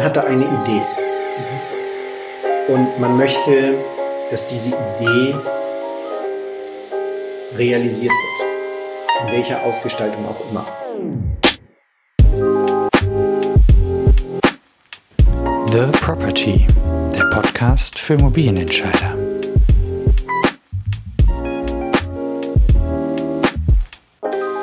man 0.00 0.06
hat 0.06 0.16
da 0.16 0.22
eine 0.22 0.44
Idee. 0.44 0.80
Und 2.68 2.98
man 2.98 3.18
möchte, 3.18 3.74
dass 4.30 4.48
diese 4.48 4.70
Idee 4.70 5.34
realisiert 7.54 8.10
wird. 8.12 9.26
In 9.26 9.32
welcher 9.32 9.62
Ausgestaltung 9.62 10.26
auch 10.26 10.40
immer. 10.48 10.66
The 15.70 15.98
Property, 16.00 16.66
der 17.18 17.24
Podcast 17.24 17.98
für 17.98 18.14
Immobilienentscheider. 18.14 19.18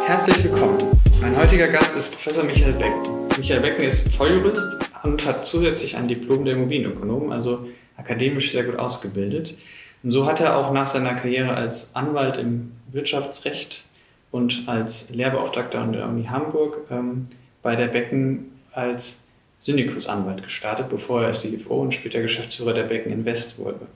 Herzlich 0.03 0.43
willkommen. 0.45 0.77
Mein 1.21 1.37
heutiger 1.37 1.67
Gast 1.67 1.95
ist 1.95 2.11
Professor 2.11 2.43
Michael 2.43 2.73
Becken. 2.73 3.27
Michael 3.37 3.59
Becken 3.59 3.85
ist 3.85 4.15
Volljurist 4.15 4.86
und 5.03 5.25
hat 5.25 5.45
zusätzlich 5.45 5.97
ein 5.97 6.07
Diplom 6.07 6.45
der 6.45 6.55
Immobilienökonom, 6.55 7.31
also 7.31 7.67
akademisch 7.97 8.51
sehr 8.51 8.63
gut 8.63 8.77
ausgebildet. 8.77 9.55
Und 10.03 10.11
so 10.11 10.25
hat 10.25 10.41
er 10.41 10.57
auch 10.57 10.71
nach 10.71 10.87
seiner 10.87 11.15
Karriere 11.15 11.53
als 11.53 11.95
Anwalt 11.95 12.37
im 12.37 12.71
Wirtschaftsrecht 12.91 13.85
und 14.31 14.63
als 14.67 15.09
Lehrbeauftragter 15.09 15.79
an 15.79 15.93
der 15.93 16.07
Uni 16.07 16.25
Hamburg 16.25 16.79
ähm, 16.91 17.27
bei 17.61 17.75
der 17.75 17.87
Becken 17.87 18.51
als 18.71 19.23
Syndikusanwalt 19.59 20.43
gestartet, 20.43 20.89
bevor 20.89 21.23
er 21.23 21.31
CFO 21.31 21.81
und 21.81 21.93
später 21.93 22.21
Geschäftsführer 22.21 22.73
der 22.73 22.83
Becken 22.83 23.11
Invest 23.11 23.57
wurde. 23.57 23.87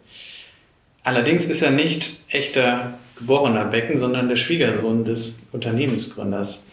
Allerdings 1.04 1.46
ist 1.46 1.62
er 1.62 1.72
nicht 1.72 2.22
echter 2.30 2.98
geborener 3.18 3.66
Becken, 3.66 3.98
sondern 3.98 4.30
der 4.30 4.36
Schwiegersohn 4.36 5.06
des 5.06 5.40
Unternehmensgründers. 5.52 6.66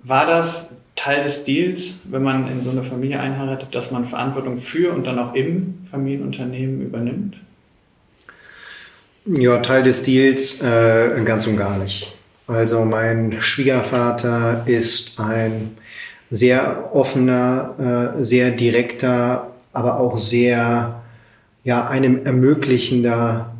War 0.00 0.26
das 0.26 0.76
Teil 0.96 1.22
des 1.22 1.44
Deals, 1.44 2.02
wenn 2.10 2.22
man 2.22 2.48
in 2.48 2.62
so 2.62 2.70
eine 2.70 2.82
Familie 2.82 3.18
einheiratet, 3.18 3.74
dass 3.74 3.90
man 3.90 4.04
Verantwortung 4.04 4.58
für 4.58 4.92
und 4.92 5.06
dann 5.06 5.18
auch 5.18 5.34
im 5.34 5.78
Familienunternehmen 5.90 6.82
übernimmt? 6.82 7.36
Ja, 9.24 9.58
Teil 9.58 9.82
des 9.82 10.02
Deals 10.02 10.60
äh, 10.62 11.22
ganz 11.24 11.46
und 11.46 11.56
gar 11.56 11.78
nicht. 11.78 12.16
Also 12.46 12.84
mein 12.84 13.40
Schwiegervater 13.40 14.62
ist 14.66 15.18
ein 15.20 15.76
sehr 16.30 16.90
offener, 16.92 18.14
äh, 18.18 18.22
sehr 18.22 18.50
direkter, 18.50 19.52
aber 19.72 20.00
auch 20.00 20.16
sehr 20.16 21.02
ja, 21.64 21.86
einem 21.86 22.26
ermöglichender 22.26 23.51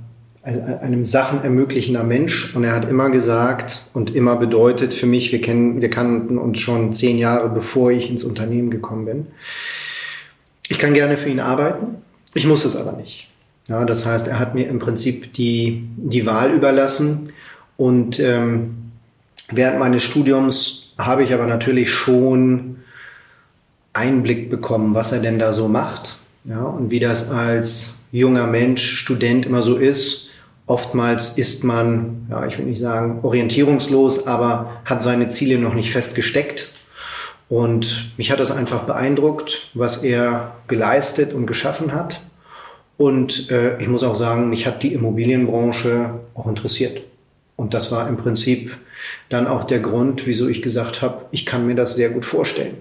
einem 0.42 1.04
Sachen 1.04 1.44
ermöglichender 1.44 2.02
Mensch. 2.02 2.54
Und 2.54 2.64
er 2.64 2.74
hat 2.74 2.88
immer 2.88 3.10
gesagt 3.10 3.86
und 3.92 4.14
immer 4.14 4.36
bedeutet 4.36 4.92
für 4.92 5.06
mich, 5.06 5.32
wir 5.32 5.40
kennen, 5.40 5.80
wir 5.80 5.90
kannten 5.90 6.38
uns 6.38 6.58
schon 6.58 6.92
zehn 6.92 7.18
Jahre 7.18 7.48
bevor 7.48 7.90
ich 7.90 8.10
ins 8.10 8.24
Unternehmen 8.24 8.70
gekommen 8.70 9.04
bin. 9.04 9.26
Ich 10.68 10.78
kann 10.78 10.94
gerne 10.94 11.16
für 11.16 11.28
ihn 11.28 11.40
arbeiten. 11.40 12.02
Ich 12.34 12.46
muss 12.46 12.64
es 12.64 12.76
aber 12.76 12.92
nicht. 12.92 13.28
Ja, 13.68 13.84
das 13.84 14.04
heißt, 14.04 14.26
er 14.26 14.38
hat 14.38 14.54
mir 14.54 14.68
im 14.68 14.78
Prinzip 14.78 15.32
die, 15.34 15.84
die 15.96 16.26
Wahl 16.26 16.50
überlassen. 16.50 17.32
Und 17.76 18.18
ähm, 18.18 18.92
während 19.50 19.78
meines 19.78 20.02
Studiums 20.02 20.94
habe 20.98 21.22
ich 21.22 21.32
aber 21.32 21.46
natürlich 21.46 21.90
schon 21.90 22.78
Einblick 23.92 24.50
bekommen, 24.50 24.94
was 24.94 25.12
er 25.12 25.20
denn 25.20 25.38
da 25.38 25.52
so 25.52 25.68
macht. 25.68 26.16
Ja, 26.44 26.62
und 26.62 26.90
wie 26.90 26.98
das 26.98 27.30
als 27.30 28.00
junger 28.10 28.46
Mensch, 28.46 28.96
Student 28.96 29.46
immer 29.46 29.62
so 29.62 29.76
ist. 29.76 30.22
Oftmals 30.73 31.37
ist 31.37 31.65
man, 31.65 32.27
ja, 32.31 32.47
ich 32.47 32.56
will 32.56 32.65
nicht 32.65 32.78
sagen 32.78 33.19
orientierungslos, 33.23 34.27
aber 34.27 34.81
hat 34.87 35.03
seine 35.03 35.28
Ziele 35.28 35.59
noch 35.59 35.75
nicht 35.75 35.92
festgesteckt. 35.92 36.73
Und 37.50 38.12
mich 38.16 38.31
hat 38.31 38.41
das 38.41 38.50
einfach 38.50 38.84
beeindruckt, 38.84 39.69
was 39.75 40.03
er 40.03 40.55
geleistet 40.69 41.34
und 41.34 41.47
geschaffen 41.47 41.93
hat. 41.93 42.22
Und 42.97 43.50
äh, 43.50 43.78
ich 43.82 43.88
muss 43.88 44.03
auch 44.03 44.15
sagen, 44.15 44.49
mich 44.49 44.66
hat 44.66 44.82
die 44.82 44.94
Immobilienbranche 44.94 46.21
auch 46.32 46.47
interessiert. 46.47 47.03
Und 47.56 47.75
das 47.75 47.93
war 47.93 48.09
im 48.09 48.16
Prinzip 48.16 48.78
dann 49.28 49.47
auch 49.47 49.65
der 49.65 49.81
Grund, 49.81 50.27
wieso 50.27 50.49
ich 50.49 50.62
gesagt 50.62 51.03
habe, 51.03 51.27
ich 51.32 51.44
kann 51.44 51.66
mir 51.66 51.75
das 51.75 51.97
sehr 51.97 52.09
gut 52.09 52.25
vorstellen. 52.25 52.78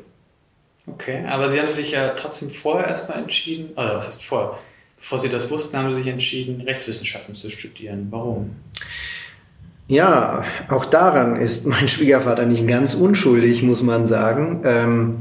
Okay, 0.88 1.25
aber 1.28 1.50
Sie 1.50 1.59
haben 1.59 1.74
sich 1.74 1.91
ja 1.91 2.07
trotzdem 2.12 2.51
vorher 2.51 2.88
erstmal 2.88 3.18
entschieden, 3.18 3.72
oder 3.74 3.96
was 3.96 4.07
heißt 4.07 4.24
vorher? 4.24 4.57
Bevor 5.01 5.17
Sie 5.17 5.29
das 5.29 5.50
wussten, 5.50 5.75
haben 5.75 5.89
Sie 5.89 5.97
sich 5.97 6.07
entschieden, 6.07 6.62
Rechtswissenschaften 6.62 7.34
zu 7.34 7.50
studieren. 7.50 8.07
Warum? 8.12 8.51
Ja, 9.88 10.45
auch 10.69 10.85
daran 10.85 11.35
ist 11.35 11.66
mein 11.67 11.88
Schwiegervater 11.88 12.45
nicht 12.45 12.67
ganz 12.67 12.94
unschuldig, 12.94 13.63
muss 13.63 13.81
man 13.81 14.06
sagen. 14.06 14.62
Ähm, 14.63 15.17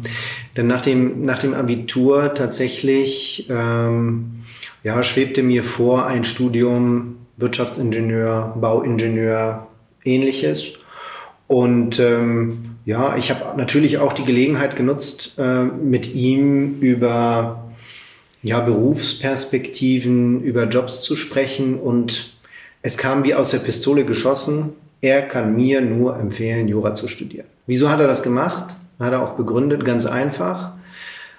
denn 0.54 0.66
nach 0.66 0.82
dem, 0.82 1.24
nach 1.24 1.38
dem 1.38 1.54
Abitur 1.54 2.34
tatsächlich 2.34 3.46
ähm, 3.48 4.42
ja, 4.84 5.02
schwebte 5.02 5.42
mir 5.42 5.64
vor 5.64 6.06
ein 6.06 6.24
Studium 6.24 7.16
Wirtschaftsingenieur, 7.38 8.54
Bauingenieur, 8.60 9.66
ähnliches. 10.04 10.74
Und 11.48 11.98
ähm, 11.98 12.76
ja, 12.84 13.16
ich 13.16 13.30
habe 13.30 13.56
natürlich 13.56 13.96
auch 13.96 14.12
die 14.12 14.24
Gelegenheit 14.24 14.76
genutzt, 14.76 15.36
äh, 15.38 15.64
mit 15.64 16.14
ihm 16.14 16.80
über 16.80 17.69
ja, 18.42 18.60
Berufsperspektiven, 18.60 20.42
über 20.42 20.64
Jobs 20.64 21.02
zu 21.02 21.16
sprechen 21.16 21.78
und 21.78 22.32
es 22.82 22.96
kam 22.96 23.24
wie 23.24 23.34
aus 23.34 23.50
der 23.50 23.58
Pistole 23.58 24.04
geschossen, 24.04 24.70
er 25.02 25.22
kann 25.22 25.54
mir 25.56 25.80
nur 25.80 26.18
empfehlen, 26.18 26.68
Jura 26.68 26.94
zu 26.94 27.08
studieren. 27.08 27.46
Wieso 27.66 27.90
hat 27.90 28.00
er 28.00 28.06
das 28.06 28.22
gemacht? 28.22 28.76
Hat 28.98 29.12
er 29.12 29.22
auch 29.22 29.34
begründet, 29.34 29.84
ganz 29.84 30.06
einfach, 30.06 30.72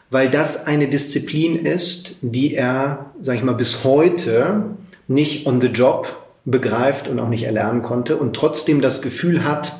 weil 0.09 0.29
das 0.29 0.67
eine 0.67 0.87
Disziplin 0.87 1.65
ist, 1.65 2.17
die 2.21 2.55
er, 2.55 3.11
sag 3.21 3.35
ich 3.35 3.43
mal, 3.43 3.53
bis 3.53 3.83
heute 3.83 4.63
nicht 5.07 5.45
on 5.45 5.61
the 5.61 5.67
job 5.67 6.17
begreift 6.45 7.07
und 7.07 7.19
auch 7.19 7.29
nicht 7.29 7.43
erlernen 7.43 7.81
konnte 7.81 8.17
und 8.17 8.35
trotzdem 8.35 8.81
das 8.81 9.01
Gefühl 9.01 9.43
hat, 9.43 9.79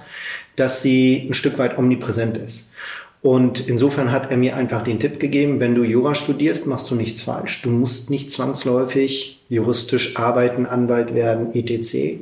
dass 0.56 0.82
sie 0.82 1.28
ein 1.28 1.34
Stück 1.34 1.58
weit 1.58 1.78
omnipräsent 1.78 2.38
ist. 2.38 2.74
Und 3.22 3.68
insofern 3.68 4.12
hat 4.12 4.32
er 4.32 4.38
mir 4.38 4.56
einfach 4.56 4.84
den 4.84 5.00
Tipp 5.00 5.20
gegeben, 5.20 5.60
wenn 5.60 5.76
du 5.76 5.84
Jura 5.84 6.16
studierst, 6.16 6.66
machst 6.66 6.90
du 6.90 6.96
nichts 6.96 7.22
falsch. 7.22 7.62
Du 7.62 7.70
musst 7.70 8.10
nicht 8.10 8.32
zwangsläufig 8.32 9.44
juristisch 9.48 10.18
arbeiten, 10.18 10.66
Anwalt 10.66 11.14
werden, 11.14 11.54
etc. 11.54 12.20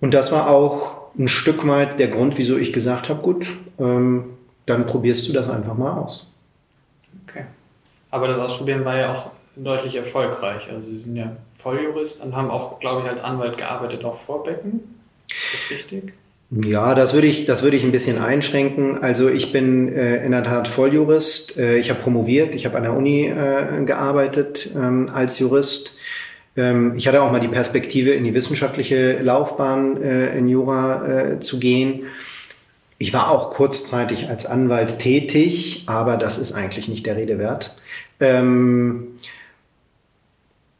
Und 0.00 0.14
das 0.14 0.30
war 0.30 0.50
auch 0.50 0.98
ein 1.18 1.26
Stück 1.26 1.66
weit 1.66 1.98
der 1.98 2.08
Grund, 2.08 2.38
wieso 2.38 2.56
ich 2.56 2.72
gesagt 2.72 3.08
habe, 3.08 3.20
gut, 3.22 3.48
ähm, 3.80 4.36
dann 4.66 4.86
probierst 4.86 5.28
du 5.28 5.32
das 5.32 5.50
einfach 5.50 5.74
mal 5.74 5.98
aus. 5.98 6.30
Okay. 7.26 7.46
Aber 8.10 8.28
das 8.28 8.38
Ausprobieren 8.38 8.84
war 8.84 8.96
ja 8.96 9.12
auch 9.12 9.30
deutlich 9.56 9.96
erfolgreich. 9.96 10.68
Also 10.70 10.90
Sie 10.90 10.96
sind 10.96 11.16
ja 11.16 11.36
Volljurist 11.56 12.22
und 12.22 12.36
haben 12.36 12.50
auch, 12.50 12.78
glaube 12.78 13.02
ich, 13.02 13.08
als 13.08 13.24
Anwalt 13.24 13.58
gearbeitet, 13.58 14.04
auch 14.04 14.14
vor 14.14 14.44
Becken. 14.44 14.96
Ist 15.28 15.54
das 15.54 15.70
richtig? 15.70 16.12
Ja, 16.50 16.94
das 16.94 17.12
würde 17.12 17.26
ich, 17.26 17.44
das 17.44 17.62
würde 17.62 17.76
ich 17.76 17.84
ein 17.84 17.92
bisschen 17.92 18.18
einschränken. 18.18 19.02
Also 19.02 19.28
ich 19.28 19.52
bin 19.52 19.94
äh, 19.94 20.24
in 20.24 20.32
der 20.32 20.42
Tat 20.42 20.66
Volljurist. 20.66 21.58
Äh, 21.58 21.76
ich 21.76 21.90
habe 21.90 22.00
promoviert, 22.00 22.54
ich 22.54 22.64
habe 22.64 22.76
an 22.78 22.84
der 22.84 22.94
Uni 22.94 23.26
äh, 23.26 23.84
gearbeitet 23.84 24.70
ähm, 24.74 25.06
als 25.12 25.38
Jurist. 25.38 25.98
Ähm, 26.56 26.94
ich 26.96 27.06
hatte 27.06 27.20
auch 27.22 27.30
mal 27.30 27.40
die 27.40 27.48
Perspektive, 27.48 28.12
in 28.12 28.24
die 28.24 28.32
wissenschaftliche 28.32 29.18
Laufbahn 29.18 30.02
äh, 30.02 30.38
in 30.38 30.48
Jura 30.48 31.06
äh, 31.06 31.38
zu 31.38 31.60
gehen. 31.60 32.06
Ich 32.96 33.12
war 33.12 33.30
auch 33.30 33.50
kurzzeitig 33.50 34.30
als 34.30 34.46
Anwalt 34.46 34.98
tätig, 34.98 35.84
aber 35.86 36.16
das 36.16 36.38
ist 36.38 36.52
eigentlich 36.52 36.88
nicht 36.88 37.04
der 37.04 37.16
Rede 37.16 37.38
wert. 37.38 37.76
Ähm, 38.20 39.08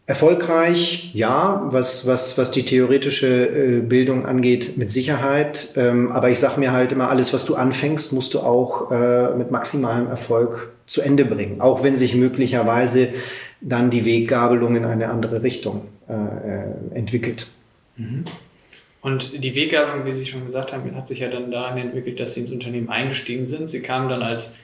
Erfolgreich, 0.09 1.11
ja, 1.13 1.69
was, 1.71 2.07
was, 2.07 2.39
was 2.39 2.51
die 2.51 2.65
theoretische 2.65 3.27
äh, 3.27 3.81
Bildung 3.81 4.25
angeht, 4.25 4.79
mit 4.79 4.91
Sicherheit. 4.91 5.69
Ähm, 5.77 6.11
aber 6.13 6.31
ich 6.31 6.39
sage 6.39 6.59
mir 6.59 6.73
halt 6.73 6.93
immer, 6.93 7.11
alles, 7.11 7.35
was 7.35 7.45
du 7.45 7.57
anfängst, 7.57 8.15
musst 8.15 8.33
du 8.33 8.41
auch 8.41 8.91
äh, 8.91 9.35
mit 9.37 9.51
maximalem 9.51 10.09
Erfolg 10.09 10.73
zu 10.87 11.03
Ende 11.03 11.27
bringen. 11.27 11.61
Auch 11.61 11.83
wenn 11.83 11.99
sich 11.99 12.15
möglicherweise 12.15 13.11
dann 13.61 13.91
die 13.91 14.07
Weggabelung 14.07 14.77
in 14.77 14.87
eine 14.87 15.11
andere 15.11 15.43
Richtung 15.43 15.83
äh, 16.09 16.97
entwickelt. 16.97 17.47
Mhm. 17.99 18.25
Und 19.03 19.45
die 19.45 19.55
Weggabelung, 19.55 20.07
wie 20.07 20.13
Sie 20.13 20.25
schon 20.25 20.47
gesagt 20.47 20.73
haben, 20.73 20.97
hat 20.97 21.07
sich 21.07 21.19
ja 21.19 21.29
dann 21.29 21.51
daran 21.51 21.77
entwickelt, 21.77 22.19
dass 22.19 22.33
Sie 22.33 22.41
ins 22.41 22.51
Unternehmen 22.51 22.89
eingestiegen 22.89 23.45
sind. 23.45 23.69
Sie 23.69 23.83
kamen 23.83 24.09
dann 24.09 24.23
als 24.23 24.55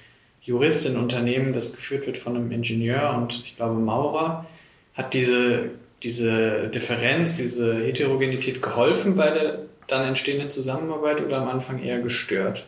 Jurist 0.40 0.86
in 0.86 0.96
Unternehmen, 0.96 1.52
das 1.52 1.72
geführt 1.72 2.06
wird 2.06 2.16
von 2.16 2.34
einem 2.34 2.50
Ingenieur 2.50 3.14
und 3.14 3.42
ich 3.44 3.56
glaube 3.56 3.74
Maurer 3.74 4.46
hat 4.94 5.14
diese, 5.14 5.70
diese 6.02 6.68
Differenz, 6.68 7.36
diese 7.36 7.74
Heterogenität 7.74 8.62
geholfen 8.62 9.16
bei 9.16 9.30
der 9.30 9.58
dann 9.86 10.06
entstehenden 10.06 10.50
Zusammenarbeit 10.50 11.20
oder 11.20 11.38
am 11.38 11.48
Anfang 11.48 11.82
eher 11.82 12.00
gestört? 12.00 12.64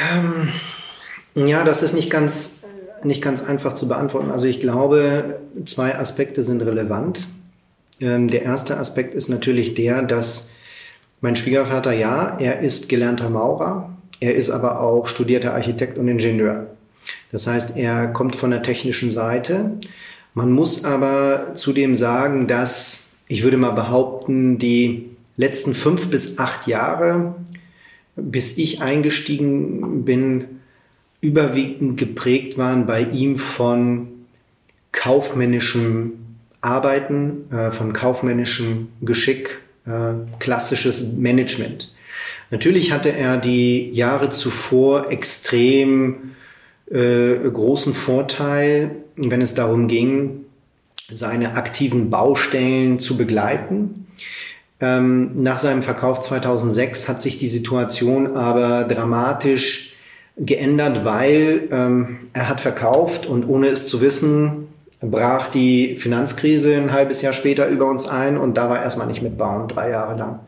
Ähm, 0.00 0.48
ja, 1.34 1.64
das 1.64 1.82
ist 1.82 1.92
nicht 1.92 2.10
ganz, 2.10 2.62
nicht 3.02 3.22
ganz 3.22 3.42
einfach 3.42 3.74
zu 3.74 3.88
beantworten. 3.88 4.30
Also 4.30 4.46
ich 4.46 4.60
glaube, 4.60 5.40
zwei 5.64 5.98
Aspekte 5.98 6.42
sind 6.42 6.62
relevant. 6.62 7.28
Ähm, 8.00 8.28
der 8.28 8.42
erste 8.42 8.78
Aspekt 8.78 9.14
ist 9.14 9.28
natürlich 9.28 9.74
der, 9.74 10.02
dass 10.02 10.54
mein 11.20 11.36
Schwiegervater, 11.36 11.92
ja, 11.92 12.36
er 12.38 12.60
ist 12.60 12.88
gelernter 12.88 13.30
Maurer, 13.30 13.96
er 14.20 14.34
ist 14.34 14.50
aber 14.50 14.80
auch 14.80 15.06
studierter 15.06 15.54
Architekt 15.54 15.98
und 15.98 16.08
Ingenieur. 16.08 16.66
Das 17.30 17.46
heißt, 17.46 17.76
er 17.76 18.08
kommt 18.08 18.36
von 18.36 18.50
der 18.50 18.62
technischen 18.62 19.10
Seite. 19.10 19.78
Man 20.34 20.50
muss 20.52 20.84
aber 20.84 21.54
zudem 21.54 21.94
sagen, 21.94 22.46
dass 22.46 23.12
ich 23.28 23.42
würde 23.42 23.56
mal 23.56 23.70
behaupten, 23.70 24.58
die 24.58 25.10
letzten 25.36 25.74
fünf 25.74 26.08
bis 26.08 26.38
acht 26.38 26.66
Jahre, 26.66 27.34
bis 28.16 28.58
ich 28.58 28.82
eingestiegen 28.82 30.04
bin, 30.04 30.44
überwiegend 31.20 31.98
geprägt 31.98 32.58
waren 32.58 32.86
bei 32.86 33.02
ihm 33.02 33.36
von 33.36 34.08
kaufmännischem 34.90 36.12
Arbeiten, 36.60 37.50
äh, 37.50 37.70
von 37.70 37.92
kaufmännischem 37.92 38.88
Geschick, 39.00 39.60
äh, 39.86 40.14
klassisches 40.38 41.14
Management. 41.14 41.94
Natürlich 42.50 42.92
hatte 42.92 43.12
er 43.12 43.38
die 43.38 43.90
Jahre 43.92 44.30
zuvor 44.30 45.10
extrem 45.10 46.32
äh, 46.92 47.36
großen 47.50 47.94
Vorteil, 47.94 48.90
wenn 49.16 49.40
es 49.40 49.54
darum 49.54 49.88
ging, 49.88 50.44
seine 51.10 51.54
aktiven 51.54 52.10
Baustellen 52.10 52.98
zu 52.98 53.16
begleiten. 53.16 54.06
Ähm, 54.80 55.30
nach 55.36 55.58
seinem 55.58 55.82
Verkauf 55.82 56.20
2006 56.20 57.08
hat 57.08 57.20
sich 57.20 57.38
die 57.38 57.46
Situation 57.46 58.36
aber 58.36 58.84
dramatisch 58.84 59.94
geändert, 60.36 61.04
weil 61.04 61.68
ähm, 61.70 62.18
er 62.32 62.48
hat 62.48 62.60
verkauft 62.60 63.26
und 63.26 63.46
ohne 63.48 63.68
es 63.68 63.86
zu 63.86 64.00
wissen, 64.00 64.68
brach 65.00 65.48
die 65.48 65.96
Finanzkrise 65.96 66.76
ein 66.76 66.92
halbes 66.92 67.22
Jahr 67.22 67.32
später 67.32 67.68
über 67.68 67.86
uns 67.86 68.08
ein 68.08 68.38
und 68.38 68.56
da 68.56 68.70
war 68.70 68.82
erstmal 68.82 69.06
nicht 69.06 69.22
mit 69.22 69.36
Bauen, 69.36 69.68
drei 69.68 69.90
Jahre 69.90 70.18
lang. 70.18 70.40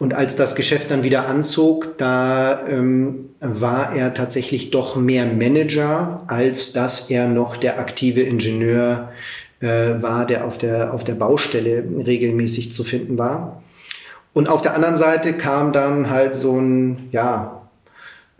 Und 0.00 0.14
als 0.14 0.34
das 0.34 0.54
Geschäft 0.54 0.90
dann 0.90 1.02
wieder 1.02 1.28
anzog, 1.28 1.98
da 1.98 2.66
ähm, 2.66 3.28
war 3.38 3.94
er 3.94 4.14
tatsächlich 4.14 4.70
doch 4.70 4.96
mehr 4.96 5.26
Manager, 5.26 6.22
als 6.26 6.72
dass 6.72 7.10
er 7.10 7.28
noch 7.28 7.58
der 7.58 7.78
aktive 7.78 8.22
Ingenieur 8.22 9.10
äh, 9.60 9.66
war, 10.00 10.26
der 10.26 10.46
auf 10.46 10.56
der, 10.56 10.94
auf 10.94 11.04
der 11.04 11.16
Baustelle 11.16 11.84
regelmäßig 12.06 12.72
zu 12.72 12.82
finden 12.82 13.18
war. 13.18 13.62
Und 14.32 14.48
auf 14.48 14.62
der 14.62 14.74
anderen 14.74 14.96
Seite 14.96 15.34
kam 15.34 15.70
dann 15.72 16.08
halt 16.08 16.34
so 16.34 16.58
ein, 16.58 17.10
ja, 17.12 17.60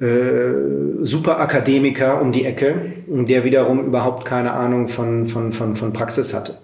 äh, 0.00 0.54
super 1.02 1.40
Akademiker 1.40 2.22
um 2.22 2.32
die 2.32 2.46
Ecke, 2.46 2.92
der 3.06 3.44
wiederum 3.44 3.84
überhaupt 3.84 4.24
keine 4.24 4.54
Ahnung 4.54 4.88
von, 4.88 5.26
von, 5.26 5.52
von, 5.52 5.76
von 5.76 5.92
Praxis 5.92 6.32
hatte. 6.32 6.56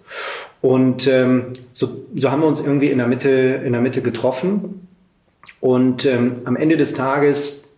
Und 0.62 1.06
ähm, 1.06 1.52
so, 1.72 2.04
so 2.14 2.30
haben 2.30 2.40
wir 2.40 2.46
uns 2.46 2.60
irgendwie 2.60 2.90
in 2.90 2.98
der 2.98 3.06
Mitte, 3.06 3.62
in 3.64 3.72
der 3.72 3.80
Mitte 3.80 4.02
getroffen. 4.02 4.88
Und 5.60 6.04
ähm, 6.04 6.36
am 6.44 6.56
Ende 6.56 6.76
des 6.76 6.94
Tages, 6.94 7.74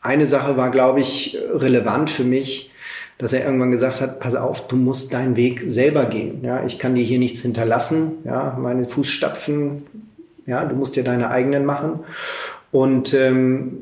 eine 0.00 0.26
Sache 0.26 0.56
war, 0.56 0.70
glaube 0.70 1.00
ich, 1.00 1.38
relevant 1.52 2.10
für 2.10 2.24
mich, 2.24 2.70
dass 3.18 3.32
er 3.32 3.44
irgendwann 3.44 3.70
gesagt 3.70 4.00
hat, 4.00 4.20
pass 4.20 4.34
auf, 4.34 4.68
du 4.68 4.76
musst 4.76 5.14
deinen 5.14 5.36
Weg 5.36 5.64
selber 5.68 6.04
gehen. 6.04 6.44
Ja, 6.44 6.64
ich 6.64 6.78
kann 6.78 6.94
dir 6.94 7.02
hier 7.02 7.18
nichts 7.18 7.40
hinterlassen. 7.40 8.18
Ja, 8.24 8.56
meine 8.60 8.84
Fußstapfen, 8.84 9.86
ja, 10.46 10.64
du 10.64 10.76
musst 10.76 10.96
dir 10.96 11.04
deine 11.04 11.30
eigenen 11.30 11.64
machen. 11.64 12.00
Und 12.72 13.14
ähm, 13.14 13.78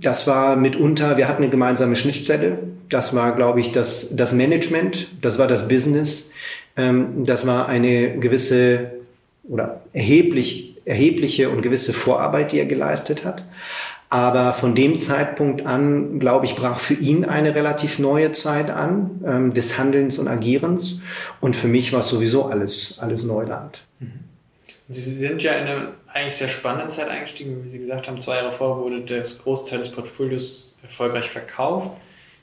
das 0.00 0.26
war 0.26 0.56
mitunter, 0.56 1.16
wir 1.16 1.28
hatten 1.28 1.42
eine 1.42 1.50
gemeinsame 1.50 1.96
Schnittstelle. 1.96 2.58
Das 2.88 3.14
war, 3.14 3.34
glaube 3.34 3.60
ich, 3.60 3.72
das, 3.72 4.16
das 4.16 4.32
Management, 4.32 5.08
das 5.20 5.38
war 5.38 5.46
das 5.46 5.68
Business, 5.68 6.32
ähm, 6.76 7.24
das 7.24 7.46
war 7.46 7.68
eine 7.68 8.18
gewisse 8.18 8.92
oder 9.44 9.82
erheblich, 9.92 10.76
erhebliche 10.84 11.50
und 11.50 11.62
gewisse 11.62 11.92
Vorarbeit, 11.92 12.52
die 12.52 12.58
er 12.58 12.66
geleistet 12.66 13.24
hat. 13.24 13.44
Aber 14.10 14.52
von 14.52 14.74
dem 14.74 14.96
Zeitpunkt 14.98 15.66
an, 15.66 16.20
glaube 16.20 16.46
ich, 16.46 16.54
brach 16.54 16.78
für 16.78 16.94
ihn 16.94 17.24
eine 17.24 17.54
relativ 17.54 17.98
neue 17.98 18.32
Zeit 18.32 18.70
an, 18.70 19.20
ähm, 19.26 19.52
des 19.54 19.76
Handelns 19.76 20.18
und 20.18 20.28
Agierens. 20.28 21.00
Und 21.40 21.56
für 21.56 21.66
mich 21.66 21.92
war 21.92 22.00
es 22.00 22.08
sowieso 22.08 22.44
alles, 22.44 22.98
alles 23.00 23.24
Neuland. 23.24 23.82
Mhm. 23.98 24.20
Sie 24.88 25.00
sind 25.00 25.42
ja 25.42 25.54
in 25.54 25.66
einer 25.66 25.88
eigentlich 26.12 26.36
sehr 26.36 26.48
spannenden 26.48 26.90
Zeit 26.90 27.08
eingestiegen. 27.08 27.64
Wie 27.64 27.68
Sie 27.68 27.78
gesagt 27.78 28.06
haben, 28.06 28.20
zwei 28.20 28.36
Jahre 28.36 28.52
vor 28.52 28.78
wurde 28.82 29.00
das 29.00 29.38
Großteil 29.38 29.78
des 29.78 29.90
Portfolios 29.90 30.76
erfolgreich 30.82 31.28
verkauft. 31.28 31.90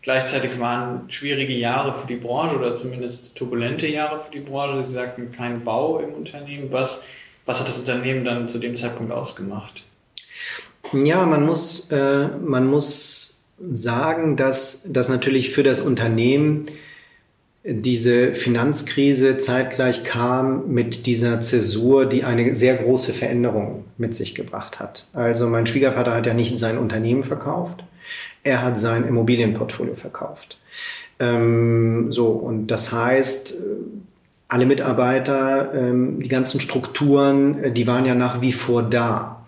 Gleichzeitig 0.01 0.59
waren 0.59 1.09
schwierige 1.09 1.53
Jahre 1.53 1.93
für 1.93 2.07
die 2.07 2.15
Branche 2.15 2.55
oder 2.55 2.73
zumindest 2.73 3.35
turbulente 3.37 3.87
Jahre 3.87 4.19
für 4.19 4.31
die 4.31 4.39
Branche. 4.39 4.83
Sie 4.87 4.93
sagten, 4.93 5.31
kein 5.31 5.63
Bau 5.63 5.99
im 5.99 6.13
Unternehmen. 6.13 6.67
Was, 6.71 7.03
was 7.45 7.59
hat 7.59 7.67
das 7.67 7.77
Unternehmen 7.77 8.25
dann 8.25 8.47
zu 8.47 8.57
dem 8.57 8.75
Zeitpunkt 8.75 9.13
ausgemacht? 9.13 9.83
Ja, 10.93 11.25
man 11.25 11.45
muss, 11.45 11.91
äh, 11.91 12.27
man 12.43 12.67
muss 12.67 13.43
sagen, 13.71 14.35
dass 14.35 14.87
das 14.91 15.09
natürlich 15.09 15.51
für 15.51 15.63
das 15.63 15.79
Unternehmen 15.79 16.65
diese 17.63 18.33
Finanzkrise 18.33 19.37
zeitgleich 19.37 20.03
kam 20.03 20.73
mit 20.73 21.05
dieser 21.05 21.39
Zäsur, 21.41 22.07
die 22.07 22.23
eine 22.23 22.55
sehr 22.55 22.75
große 22.75 23.13
Veränderung 23.13 23.85
mit 23.99 24.15
sich 24.15 24.33
gebracht 24.33 24.79
hat. 24.79 25.05
Also 25.13 25.47
mein 25.47 25.67
Schwiegervater 25.67 26.15
hat 26.15 26.25
ja 26.25 26.33
nicht 26.33 26.57
sein 26.57 26.79
Unternehmen 26.79 27.23
verkauft, 27.23 27.83
er 28.43 28.61
hat 28.61 28.79
sein 28.79 29.07
Immobilienportfolio 29.07 29.95
verkauft. 29.95 30.57
Ähm, 31.19 32.11
so, 32.11 32.27
und 32.27 32.67
das 32.67 32.91
heißt, 32.91 33.55
alle 34.47 34.65
Mitarbeiter, 34.65 35.73
ähm, 35.73 36.19
die 36.19 36.29
ganzen 36.29 36.59
Strukturen, 36.59 37.73
die 37.73 37.87
waren 37.87 38.05
ja 38.05 38.15
nach 38.15 38.41
wie 38.41 38.51
vor 38.51 38.83
da. 38.83 39.45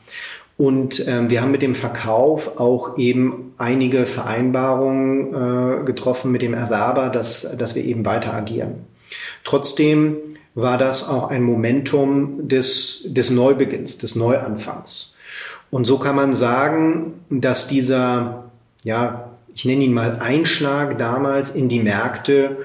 Und 0.56 1.08
ähm, 1.08 1.30
wir 1.30 1.42
haben 1.42 1.52
mit 1.52 1.62
dem 1.62 1.76
Verkauf 1.76 2.60
auch 2.60 2.98
eben 2.98 3.54
einige 3.58 4.06
Vereinbarungen 4.06 5.34
äh, 5.34 5.84
getroffen 5.84 6.32
mit 6.32 6.42
dem 6.42 6.54
Erwerber, 6.54 7.10
dass, 7.10 7.58
dass 7.58 7.76
wir 7.76 7.84
eben 7.84 8.06
weiter 8.06 8.34
agieren. 8.34 8.86
Trotzdem 9.44 10.16
war 10.56 10.78
das 10.78 11.10
auch 11.10 11.30
ein 11.30 11.42
Momentum 11.42 12.48
des, 12.48 13.08
des 13.10 13.32
Neubeginns, 13.32 13.98
des 13.98 14.16
Neuanfangs. 14.16 15.16
Und 15.72 15.86
so 15.86 15.98
kann 15.98 16.16
man 16.16 16.34
sagen, 16.34 17.14
dass 17.30 17.68
dieser, 17.68 18.52
ja, 18.84 19.32
ich 19.54 19.66
nenne 19.66 19.84
ihn 19.84 19.94
mal 19.94 20.20
Einschlag 20.20 20.98
damals 20.98 21.52
in 21.52 21.70
die 21.70 21.80
Märkte, 21.80 22.58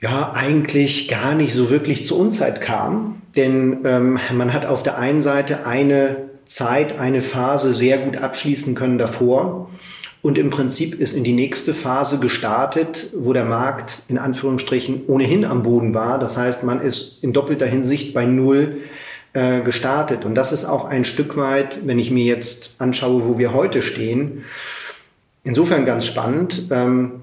ja, 0.00 0.32
eigentlich 0.34 1.08
gar 1.08 1.34
nicht 1.34 1.54
so 1.54 1.70
wirklich 1.70 2.06
zur 2.06 2.18
Unzeit 2.18 2.60
kam. 2.60 3.22
Denn 3.36 3.78
ähm, 3.84 4.18
man 4.32 4.52
hat 4.52 4.66
auf 4.66 4.82
der 4.82 4.98
einen 4.98 5.22
Seite 5.22 5.64
eine 5.64 6.16
Zeit 6.44 6.98
eine 6.98 7.22
Phase 7.22 7.72
sehr 7.72 7.98
gut 7.98 8.16
abschließen 8.16 8.74
können 8.74 8.98
davor. 8.98 9.70
Und 10.20 10.38
im 10.38 10.50
Prinzip 10.50 11.00
ist 11.00 11.14
in 11.14 11.24
die 11.24 11.32
nächste 11.32 11.74
Phase 11.74 12.20
gestartet, 12.20 13.08
wo 13.16 13.32
der 13.32 13.44
Markt 13.44 14.02
in 14.08 14.18
Anführungsstrichen 14.18 15.06
ohnehin 15.06 15.44
am 15.44 15.62
Boden 15.62 15.94
war. 15.94 16.18
Das 16.18 16.36
heißt, 16.36 16.62
man 16.62 16.80
ist 16.80 17.24
in 17.24 17.32
doppelter 17.32 17.66
Hinsicht 17.66 18.12
bei 18.12 18.24
Null 18.24 18.82
äh, 19.32 19.62
gestartet. 19.62 20.24
Und 20.24 20.34
das 20.34 20.52
ist 20.52 20.64
auch 20.64 20.84
ein 20.84 21.04
Stück 21.04 21.36
weit, 21.36 21.86
wenn 21.86 21.98
ich 21.98 22.10
mir 22.10 22.24
jetzt 22.24 22.76
anschaue, 22.78 23.26
wo 23.26 23.38
wir 23.38 23.52
heute 23.52 23.82
stehen, 23.82 24.44
insofern 25.44 25.84
ganz 25.84 26.06
spannend, 26.06 26.68
ähm, 26.70 27.22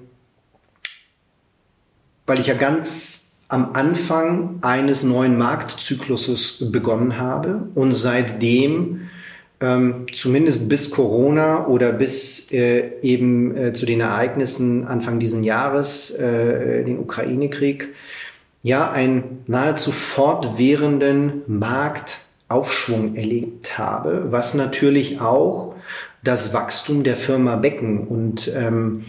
weil 2.26 2.38
ich 2.38 2.46
ja 2.46 2.54
ganz 2.54 3.36
am 3.48 3.70
Anfang 3.72 4.58
eines 4.62 5.02
neuen 5.02 5.36
Marktzykluses 5.36 6.70
begonnen 6.70 7.18
habe 7.18 7.68
und 7.74 7.92
seitdem 7.92 9.08
ähm, 9.60 10.06
zumindest 10.12 10.68
bis 10.68 10.90
Corona 10.90 11.66
oder 11.66 11.92
bis 11.92 12.52
äh, 12.52 12.92
eben 13.02 13.56
äh, 13.56 13.72
zu 13.72 13.86
den 13.86 14.00
Ereignissen 14.00 14.86
Anfang 14.86 15.18
diesen 15.18 15.42
Jahres, 15.42 16.10
äh, 16.12 16.84
den 16.84 16.98
Ukraine-Krieg, 16.98 17.88
ja, 18.62 18.90
einen 18.90 19.42
nahezu 19.46 19.90
fortwährenden 19.90 21.42
Marktaufschwung 21.46 23.16
erlebt 23.16 23.78
habe, 23.78 24.26
was 24.30 24.54
natürlich 24.54 25.20
auch 25.20 25.74
das 26.22 26.52
Wachstum 26.52 27.02
der 27.02 27.16
Firma 27.16 27.56
Becken 27.56 28.06
und 28.06 28.50
ähm, 28.54 29.04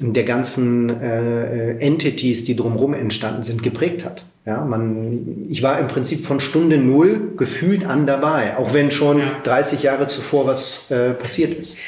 der 0.00 0.24
ganzen 0.24 0.90
äh, 1.00 1.78
Entities, 1.78 2.44
die 2.44 2.54
drumherum 2.54 2.94
entstanden 2.94 3.42
sind, 3.42 3.62
geprägt 3.62 4.04
hat. 4.04 4.24
Ja, 4.46 4.64
man, 4.64 5.46
ich 5.50 5.62
war 5.62 5.78
im 5.78 5.88
Prinzip 5.88 6.24
von 6.24 6.40
Stunde 6.40 6.78
Null 6.78 7.32
gefühlt 7.36 7.84
an 7.84 8.06
dabei, 8.06 8.56
auch 8.56 8.72
wenn 8.72 8.90
schon 8.90 9.18
ja. 9.18 9.40
30 9.42 9.82
Jahre 9.82 10.06
zuvor 10.06 10.46
was 10.46 10.90
äh, 10.90 11.10
passiert 11.10 11.52
ist. 11.52 11.78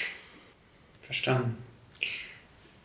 Verstanden. 1.00 1.56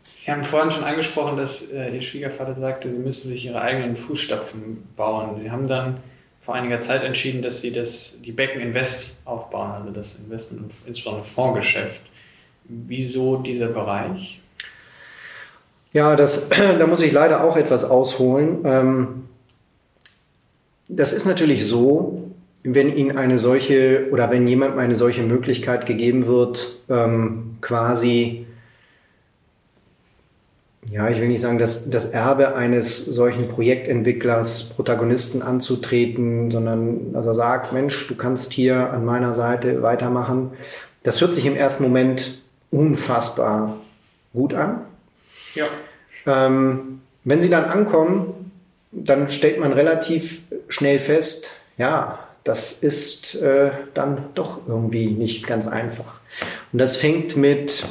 Sie 0.03 0.31
haben 0.31 0.43
vorhin 0.43 0.71
schon 0.71 0.83
angesprochen, 0.83 1.37
dass 1.37 1.69
äh, 1.71 1.93
Ihr 1.93 2.01
Schwiegervater 2.01 2.55
sagte, 2.55 2.89
Sie 2.89 2.97
müssen 2.97 3.29
sich 3.29 3.45
Ihre 3.45 3.61
eigenen 3.61 3.95
Fußstapfen 3.95 4.87
bauen. 4.95 5.41
Sie 5.41 5.51
haben 5.51 5.67
dann 5.67 5.97
vor 6.45 6.53
einiger 6.53 6.79
Zeit 6.79 7.03
entschieden, 7.03 7.41
dass 7.41 7.61
Sie 7.61 7.71
das, 7.71 8.21
die 8.21 8.31
Becken 8.31 8.61
Invest 8.61 9.15
aufbauen, 9.25 9.71
also 9.71 9.89
das 9.89 10.19
Investment, 10.23 10.71
insbesondere 10.85 11.23
Fondsgeschäft. 11.23 12.01
Wieso 12.65 13.37
dieser 13.37 13.67
Bereich? 13.67 14.41
Ja, 15.91 16.15
das, 16.15 16.49
da 16.79 16.85
muss 16.85 17.01
ich 17.01 17.11
leider 17.11 17.43
auch 17.43 17.57
etwas 17.57 17.83
ausholen. 17.83 18.59
Ähm, 18.63 19.23
das 20.87 21.13
ist 21.13 21.25
natürlich 21.25 21.65
so, 21.65 22.31
wenn 22.63 22.95
Ihnen 22.95 23.17
eine 23.17 23.39
solche 23.39 24.09
oder 24.11 24.29
wenn 24.29 24.47
jemandem 24.47 24.77
eine 24.77 24.93
solche 24.93 25.23
Möglichkeit 25.23 25.87
gegeben 25.87 26.27
wird, 26.27 26.79
ähm, 26.89 27.57
quasi 27.61 28.45
ja, 30.91 31.09
ich 31.09 31.19
will 31.19 31.27
nicht 31.27 31.41
sagen, 31.41 31.57
dass 31.57 31.89
das 31.89 32.05
Erbe 32.05 32.55
eines 32.55 33.05
solchen 33.05 33.47
Projektentwicklers, 33.47 34.69
Protagonisten 34.75 35.41
anzutreten, 35.41 36.51
sondern 36.51 37.13
dass 37.13 37.25
er 37.25 37.33
sagt, 37.33 37.73
Mensch, 37.73 38.07
du 38.07 38.15
kannst 38.15 38.53
hier 38.53 38.91
an 38.91 39.03
meiner 39.03 39.33
Seite 39.33 39.81
weitermachen. 39.81 40.51
Das 41.03 41.21
hört 41.21 41.33
sich 41.33 41.45
im 41.45 41.55
ersten 41.55 41.83
Moment 41.83 42.39
unfassbar 42.71 43.77
gut 44.33 44.53
an. 44.53 44.81
Ja. 45.55 45.65
Ähm, 46.27 47.01
wenn 47.23 47.41
sie 47.41 47.49
dann 47.49 47.65
ankommen, 47.65 48.51
dann 48.91 49.29
stellt 49.29 49.59
man 49.59 49.73
relativ 49.73 50.41
schnell 50.69 50.99
fest, 50.99 51.51
ja, 51.77 52.19
das 52.43 52.83
ist 52.83 53.41
äh, 53.41 53.71
dann 53.95 54.25
doch 54.35 54.59
irgendwie 54.67 55.07
nicht 55.07 55.47
ganz 55.47 55.67
einfach. 55.67 56.19
Und 56.71 56.79
das 56.79 56.95
fängt 56.95 57.35
mit 57.35 57.83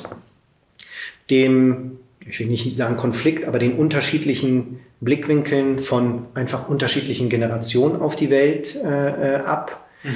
dem 1.29 1.99
ich 2.27 2.41
will 2.41 2.47
nicht 2.47 2.75
sagen 2.75 2.97
Konflikt, 2.97 3.45
aber 3.45 3.59
den 3.59 3.75
unterschiedlichen 3.75 4.81
Blickwinkeln 5.01 5.79
von 5.79 6.27
einfach 6.35 6.69
unterschiedlichen 6.69 7.29
Generationen 7.29 8.01
auf 8.01 8.17
die 8.17 8.31
Welt 8.31 8.77
äh, 8.83 9.35
äh 9.35 9.37
ab. 9.37 9.87
Mhm. 10.03 10.11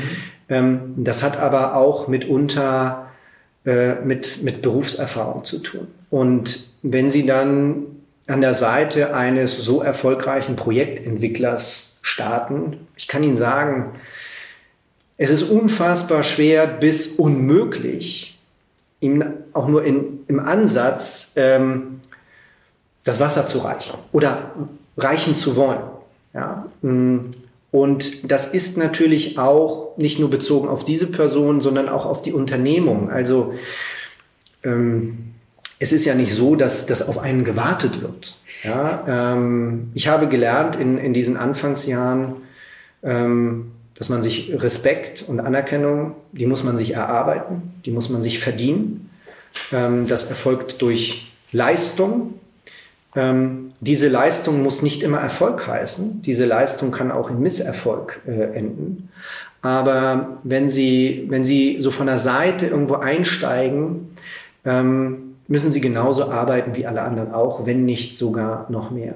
Ähm, 0.49 0.95
das 0.97 1.23
hat 1.23 1.39
aber 1.39 1.77
auch 1.77 2.09
mitunter 2.09 3.09
äh, 3.67 3.97
mit, 3.97 4.43
mit 4.43 4.63
Berufserfahrung 4.63 5.45
zu 5.45 5.59
tun. 5.59 5.89
Und 6.11 6.71
wenn 6.83 7.11
Sie 7.11 7.27
dann 7.27 7.85
an 8.27 8.41
der 8.41 8.55
Seite 8.55 9.15
eines 9.15 9.57
so 9.63 9.83
erfolgreichen 9.83 10.57
Projektentwicklers 10.57 11.99
starten, 12.03 12.79
ich 12.97 13.09
kann 13.09 13.23
Ihnen 13.23 13.37
sagen, 13.37 13.93
es 15.17 15.31
ist 15.31 15.43
unfassbar 15.43 16.23
schwer 16.23 16.67
bis 16.67 17.17
unmöglich, 17.17 18.38
ihm 19.01 19.25
auch 19.53 19.69
nur 19.69 19.85
in, 19.85 20.21
im 20.29 20.41
Ansatz 20.41 21.35
ähm, 21.37 22.01
das 23.05 23.21
Wasser 23.21 23.47
zu 23.47 23.59
reichen 23.59 23.99
oder 24.13 24.53
reichen 24.97 25.35
zu 25.35 25.57
wollen. 25.57 25.83
Ja? 26.35 26.67
Mm. 26.83 27.31
Und 27.71 28.31
das 28.31 28.47
ist 28.55 28.79
natürlich 28.79 29.39
auch 29.39 29.97
nicht 29.99 30.19
nur 30.19 30.31
bezogen 30.31 30.69
auf 30.69 30.87
diese 30.87 31.11
Person, 31.11 31.61
sondern 31.61 31.91
auch 31.91 32.07
auf 32.07 32.23
die 32.23 32.33
Unternehmung. 32.33 33.11
Also 33.11 33.55
ähm, 34.65 35.35
es 35.79 35.93
ist 35.93 36.07
ja 36.07 36.15
nicht 36.15 36.35
so, 36.35 36.57
dass 36.57 36.87
das 36.87 37.07
auf 37.07 37.19
einen 37.19 37.45
gewartet 37.45 38.01
wird. 38.01 38.39
Ja? 38.63 39.05
Ähm, 39.07 39.91
ich 39.95 40.09
habe 40.09 40.29
gelernt 40.29 40.77
in, 40.77 40.97
in 40.97 41.13
diesen 41.13 41.37
Anfangsjahren, 41.37 42.37
ähm, 43.03 43.73
dass 43.99 44.09
man 44.09 44.23
sich 44.23 44.55
Respekt 44.55 45.25
und 45.27 45.41
Anerkennung, 45.41 46.15
die 46.33 46.47
muss 46.47 46.65
man 46.65 46.79
sich 46.79 46.95
erarbeiten, 46.95 47.75
die 47.85 47.91
muss 47.91 48.09
man 48.09 48.23
sich 48.23 48.39
verdienen. 48.39 49.11
Ähm, 49.73 50.07
das 50.07 50.31
erfolgt 50.31 50.81
durch 50.83 51.33
Leistung, 51.53 52.35
ähm, 53.17 53.71
diese 53.81 54.09
Leistung 54.09 54.63
muss 54.63 54.83
nicht 54.83 55.03
immer 55.03 55.19
Erfolg 55.19 55.67
heißen. 55.67 56.23
Diese 56.23 56.45
Leistung 56.45 56.91
kann 56.91 57.11
auch 57.11 57.31
in 57.31 57.41
Misserfolg 57.41 58.21
äh, 58.27 58.57
enden. 58.57 59.09
Aber 59.63 60.39
wenn 60.45 60.71
Sie, 60.71 61.27
wenn 61.29 61.45
Sie 61.45 61.81
so 61.81 61.91
von 61.91 62.07
der 62.07 62.19
Seite 62.19 62.67
irgendwo 62.67 62.95
einsteigen, 62.95 64.17
ähm, 64.65 65.37
müssen 65.49 65.71
Sie 65.71 65.81
genauso 65.81 66.31
arbeiten 66.31 66.77
wie 66.77 66.87
alle 66.87 67.03
anderen 67.03 67.33
auch, 67.33 67.67
wenn 67.67 67.85
nicht 67.85 68.17
sogar 68.17 68.67
noch 68.71 68.91
mehr. 68.91 69.15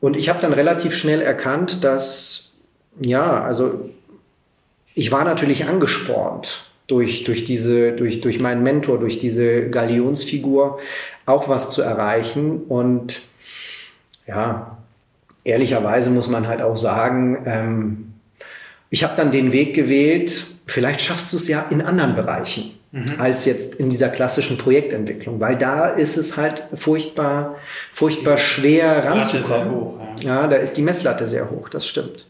Und 0.00 0.16
ich 0.16 0.28
habe 0.28 0.40
dann 0.40 0.52
relativ 0.52 0.94
schnell 0.94 1.20
erkannt, 1.20 1.84
dass, 1.84 2.45
ja, 3.00 3.42
also 3.42 3.90
ich 4.94 5.12
war 5.12 5.24
natürlich 5.24 5.66
angespornt 5.66 6.64
durch, 6.86 7.24
durch, 7.24 7.44
diese, 7.44 7.92
durch, 7.92 8.20
durch 8.20 8.40
meinen 8.40 8.62
Mentor, 8.62 8.98
durch 8.98 9.18
diese 9.18 9.68
Galionsfigur 9.68 10.78
auch 11.26 11.48
was 11.48 11.70
zu 11.70 11.82
erreichen. 11.82 12.62
Und 12.62 13.20
ja, 14.26 14.78
ehrlicherweise 15.44 16.10
muss 16.10 16.28
man 16.28 16.46
halt 16.46 16.62
auch 16.62 16.76
sagen, 16.76 17.42
ähm, 17.46 18.12
ich 18.88 19.04
habe 19.04 19.16
dann 19.16 19.32
den 19.32 19.52
Weg 19.52 19.74
gewählt, 19.74 20.46
vielleicht 20.66 21.00
schaffst 21.00 21.32
du 21.32 21.36
es 21.36 21.48
ja 21.48 21.66
in 21.70 21.82
anderen 21.82 22.14
Bereichen 22.14 22.76
mhm. 22.92 23.14
als 23.18 23.44
jetzt 23.44 23.76
in 23.76 23.90
dieser 23.90 24.08
klassischen 24.08 24.58
Projektentwicklung, 24.58 25.40
weil 25.40 25.56
da 25.56 25.86
ist 25.86 26.16
es 26.16 26.36
halt 26.36 26.64
furchtbar, 26.74 27.56
furchtbar 27.92 28.38
schwer 28.38 29.04
ranzukommen. 29.04 29.70
Hoch, 29.70 30.00
ja. 30.22 30.42
ja, 30.42 30.46
da 30.46 30.56
ist 30.56 30.76
die 30.76 30.82
Messlatte 30.82 31.28
sehr 31.28 31.50
hoch, 31.50 31.68
das 31.68 31.86
stimmt. 31.86 32.26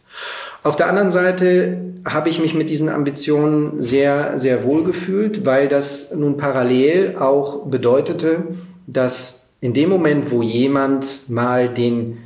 Auf 0.67 0.75
der 0.75 0.89
anderen 0.89 1.13
Seite 1.13 1.77
habe 2.05 2.29
ich 2.29 2.41
mich 2.41 2.53
mit 2.53 2.71
diesen 2.71 2.89
Ambitionen 2.89 3.81
sehr, 3.81 4.37
sehr 4.37 4.65
wohl 4.65 4.83
gefühlt, 4.83 5.47
weil 5.47 5.69
das 5.69 6.13
nun 6.13 6.37
parallel 6.39 7.19
auch 7.19 7.67
bedeutete, 7.67 8.43
dass 8.89 9.51
in 9.61 9.75
dem 9.75 9.89
Moment, 9.89 10.33
wo 10.33 10.43
jemand 10.43 11.31
mal 11.31 11.69
den 11.69 12.19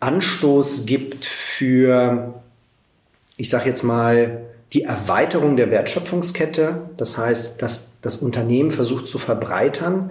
Anstoß 0.00 0.84
gibt 0.84 1.26
für, 1.26 2.34
ich 3.36 3.50
sage 3.50 3.68
jetzt 3.68 3.84
mal, 3.84 4.40
die 4.72 4.82
Erweiterung 4.82 5.54
der 5.54 5.70
Wertschöpfungskette, 5.70 6.90
das 6.96 7.16
heißt, 7.16 7.62
dass 7.62 7.92
das 8.02 8.16
Unternehmen 8.16 8.72
versucht 8.72 9.06
zu 9.06 9.18
verbreitern, 9.18 10.10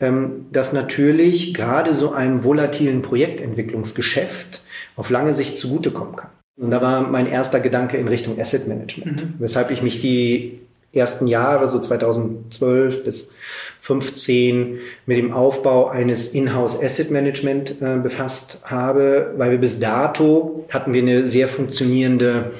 ähm, 0.00 0.46
dass 0.52 0.72
natürlich 0.72 1.52
gerade 1.52 1.94
so 1.94 2.12
einem 2.12 2.44
volatilen 2.44 3.02
Projektentwicklungsgeschäft 3.02 4.62
auf 4.96 5.10
lange 5.10 5.34
Sicht 5.34 5.58
zugutekommen 5.58 6.16
kann. 6.16 6.30
Und 6.58 6.70
da 6.70 6.82
war 6.82 7.02
mein 7.02 7.30
erster 7.30 7.60
Gedanke 7.60 7.96
in 7.96 8.08
Richtung 8.08 8.38
Asset 8.40 8.66
Management, 8.66 9.22
mhm. 9.22 9.34
weshalb 9.38 9.70
ich 9.70 9.82
mich 9.82 10.00
die 10.00 10.60
ersten 10.92 11.26
Jahre, 11.26 11.68
so 11.68 11.78
2012 11.78 13.04
bis 13.04 13.36
15, 13.80 14.78
mit 15.06 15.18
dem 15.18 15.32
Aufbau 15.32 15.88
eines 15.88 16.34
Inhouse 16.34 16.82
Asset 16.82 17.10
Management 17.10 17.80
äh, 17.80 17.96
befasst 18.02 18.62
habe, 18.64 19.34
weil 19.36 19.52
wir 19.52 19.58
bis 19.58 19.80
dato 19.80 20.64
hatten 20.70 20.94
wir 20.94 21.02
eine 21.02 21.26
sehr 21.26 21.48
funktionierende 21.48 22.52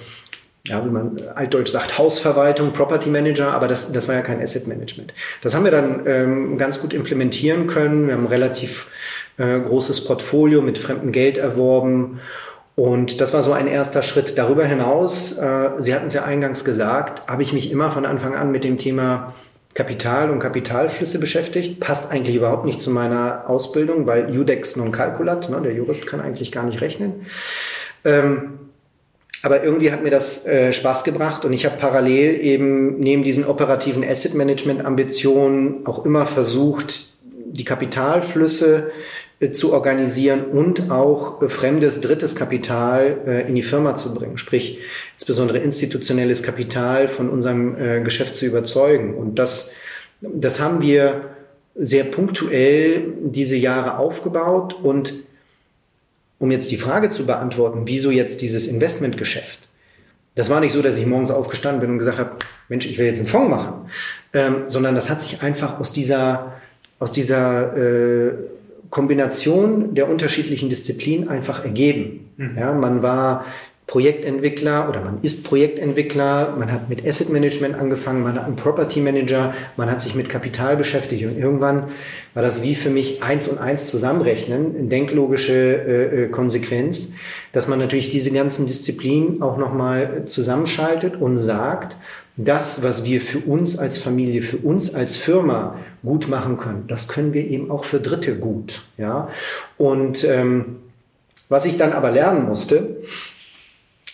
ja, 0.65 0.85
wie 0.85 0.91
man 0.91 1.17
altdeutsch 1.35 1.71
sagt, 1.71 1.97
Hausverwaltung, 1.97 2.75
Property 2.75 3.09
Manager, 3.09 3.53
aber 3.53 3.69
das, 3.69 3.91
das 3.93 4.07
war 4.07 4.17
ja 4.17 4.21
kein 4.21 4.43
Asset 4.43 4.67
Management. 4.67 5.15
Das 5.41 5.55
haben 5.55 5.65
wir 5.65 5.71
dann 5.71 6.03
ähm, 6.07 6.59
ganz 6.59 6.81
gut 6.81 6.93
implementieren 6.93 7.67
können. 7.69 8.07
Wir 8.07 8.15
haben 8.15 8.25
ein 8.25 8.29
relativ 8.29 8.89
äh, 9.39 9.61
großes 9.61 10.05
Portfolio 10.05 10.61
mit 10.61 10.77
fremdem 10.77 11.11
Geld 11.11 11.39
erworben 11.39 12.21
und 12.79 13.21
das 13.21 13.35
war 13.35 13.43
so 13.43 13.51
ein 13.51 13.67
erster 13.67 14.03
Schritt. 14.03 14.39
Darüber 14.39 14.65
hinaus, 14.65 15.37
äh, 15.37 15.71
Sie 15.79 15.93
hatten 15.93 16.07
es 16.07 16.15
ja 16.15 16.23
eingangs 16.23 16.65
gesagt, 16.65 17.27
habe 17.27 17.43
ich 17.43 17.53
mich 17.53 17.73
immer 17.73 17.91
von 17.91 18.07
Anfang 18.07 18.37
an 18.37 18.53
mit 18.53 18.63
dem 18.63 18.79
Thema 18.79 19.35
Kapital 19.75 20.31
und 20.31 20.39
Kapitalflüsse 20.39 21.19
beschäftigt. 21.19 21.81
Passt 21.81 22.13
eigentlich 22.13 22.37
überhaupt 22.37 22.65
nicht 22.65 22.81
zu 22.81 22.93
meiner 22.93 23.51
Ausbildung, 23.51 24.07
weil 24.07 24.33
Judex 24.33 24.77
non 24.77 24.93
calculat, 24.93 25.51
ne, 25.51 25.61
der 25.61 25.73
Jurist 25.73 26.07
kann 26.07 26.21
eigentlich 26.21 26.53
gar 26.53 26.63
nicht 26.63 26.81
rechnen. 26.81 27.27
Ähm, 28.05 28.61
aber 29.43 29.65
irgendwie 29.65 29.91
hat 29.91 30.05
mir 30.05 30.13
das 30.13 30.47
äh, 30.47 30.73
Spaß 30.73 31.03
gebracht 31.03 31.45
und 31.45 31.53
ich 31.53 31.65
habe 31.65 31.79
parallel 31.79 32.41
eben 32.41 33.01
neben 33.01 33.25
diesen 33.25 33.45
operativen 33.45 34.09
Asset 34.09 34.35
Management 34.35 34.85
Ambitionen 34.85 35.85
auch 35.85 36.05
immer 36.05 36.27
versucht, 36.27 37.09
die 37.25 37.65
Kapitalflüsse 37.65 38.93
zu 39.53 39.73
organisieren 39.73 40.47
und 40.47 40.91
auch 40.91 41.41
äh, 41.43 41.49
fremdes 41.49 42.01
drittes 42.01 42.35
Kapital 42.35 43.19
äh, 43.27 43.49
in 43.49 43.55
die 43.55 43.63
Firma 43.63 43.95
zu 43.95 44.15
bringen, 44.15 44.37
sprich 44.37 44.81
insbesondere 45.15 45.59
institutionelles 45.59 46.43
Kapital 46.43 47.09
von 47.09 47.29
unserem 47.31 48.05
Geschäft 48.05 48.35
zu 48.37 48.47
überzeugen. 48.47 49.15
Und 49.15 49.39
das, 49.39 49.73
das 50.21 50.61
haben 50.61 50.81
wir 50.81 51.31
sehr 51.75 52.05
punktuell 52.05 53.13
diese 53.23 53.57
Jahre 53.57 53.99
aufgebaut. 53.99 54.77
Und 54.83 55.15
um 56.39 56.51
jetzt 56.51 56.71
die 56.71 56.77
Frage 56.77 57.11
zu 57.11 57.27
beantworten, 57.27 57.83
wieso 57.87 58.11
jetzt 58.11 58.43
dieses 58.43 58.67
Investmentgeschäft? 58.67 59.69
Das 60.35 60.51
war 60.51 60.61
nicht 60.61 60.73
so, 60.73 60.83
dass 60.83 60.97
ich 60.97 61.07
morgens 61.07 61.33
aufgestanden 61.33 61.81
bin 61.81 61.91
und 61.91 61.99
gesagt 61.99 62.19
habe, 62.19 62.37
Mensch, 62.69 62.87
ich 62.87 62.99
will 62.99 63.07
jetzt 63.07 63.19
einen 63.19 63.27
Fonds 63.27 63.51
machen, 63.51 63.91
ähm, 64.33 64.65
sondern 64.69 64.95
das 64.95 65.11
hat 65.11 65.21
sich 65.21 65.43
einfach 65.43 65.81
aus 65.81 65.93
dieser, 65.93 66.53
aus 67.01 67.11
dieser 67.13 67.77
äh, 67.77 68.33
Kombination 68.91 69.95
der 69.95 70.09
unterschiedlichen 70.09 70.69
Disziplinen 70.69 71.29
einfach 71.29 71.65
ergeben. 71.65 72.31
Mhm. 72.37 72.57
Ja, 72.59 72.73
man 72.73 73.03
war 73.03 73.45
Projektentwickler 73.89 74.87
oder 74.91 75.01
man 75.01 75.23
ist 75.23 75.45
Projektentwickler, 75.45 76.55
man 76.59 76.71
hat 76.71 76.91
mit 76.91 77.07
Asset 77.07 77.31
Management 77.31 77.75
angefangen, 77.75 78.23
man 78.23 78.35
hat 78.35 78.45
einen 78.45 78.55
Property 78.55 79.01
Manager, 79.01 79.55
man 79.79 79.91
hat 79.91 80.03
sich 80.03 80.15
mit 80.15 80.29
Kapital 80.29 80.77
beschäftigt 80.77 81.25
und 81.25 81.39
irgendwann 81.39 81.85
war 82.35 82.43
das 82.43 82.63
wie 82.63 82.75
für 82.75 82.91
mich 82.91 83.23
eins 83.23 83.49
und 83.49 83.59
eins 83.59 83.91
zusammenrechnen, 83.91 84.91
denklogische 84.91 85.55
äh, 85.55 86.25
äh, 86.25 86.29
Konsequenz, 86.29 87.15
dass 87.53 87.67
man 87.67 87.79
natürlich 87.79 88.11
diese 88.11 88.31
ganzen 88.31 88.67
Disziplinen 88.67 89.41
auch 89.41 89.57
nochmal 89.57 90.27
zusammenschaltet 90.27 91.17
und 91.17 91.39
sagt, 91.39 91.97
das, 92.39 92.83
was 92.83 93.05
wir 93.05 93.21
für 93.21 93.41
uns 93.41 93.79
als 93.79 93.99
Familie, 93.99 94.43
für 94.43 94.57
uns 94.57 94.95
als 94.95 95.17
Firma 95.17 95.79
gut 96.03 96.29
machen 96.29 96.57
können, 96.57 96.87
das 96.89 97.09
können 97.09 97.35
wir 97.35 97.47
eben 97.47 97.71
auch 97.71 97.85
für 97.85 98.01
Dritte 98.01 98.37
gut. 98.37 98.83
Ja? 98.97 99.29
Und 99.77 100.25
ähm, 100.25 100.77
was 101.51 101.67
ich 101.67 101.77
dann 101.77 101.93
aber 101.93 102.11
lernen 102.11 102.47
musste, 102.47 102.97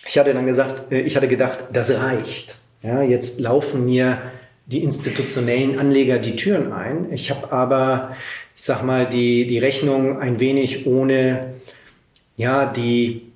ich 0.07 0.17
hatte 0.17 0.33
dann 0.33 0.45
gesagt, 0.45 0.91
äh, 0.91 1.01
ich 1.01 1.15
hatte 1.15 1.27
gedacht, 1.27 1.59
das 1.71 1.91
reicht. 1.91 2.57
Ja, 2.81 3.01
jetzt 3.01 3.39
laufen 3.39 3.85
mir 3.85 4.19
die 4.67 4.83
institutionellen 4.83 5.79
Anleger 5.79 6.19
die 6.19 6.35
Türen 6.35 6.73
ein. 6.73 7.11
Ich 7.11 7.31
habe 7.31 7.51
aber 7.51 8.15
ich 8.55 8.63
sag 8.63 8.83
mal, 8.83 9.07
die, 9.07 9.47
die 9.47 9.59
Rechnung 9.59 10.19
ein 10.19 10.39
wenig 10.39 10.87
ohne, 10.87 11.55
ja, 12.37 12.65
die 12.65 13.33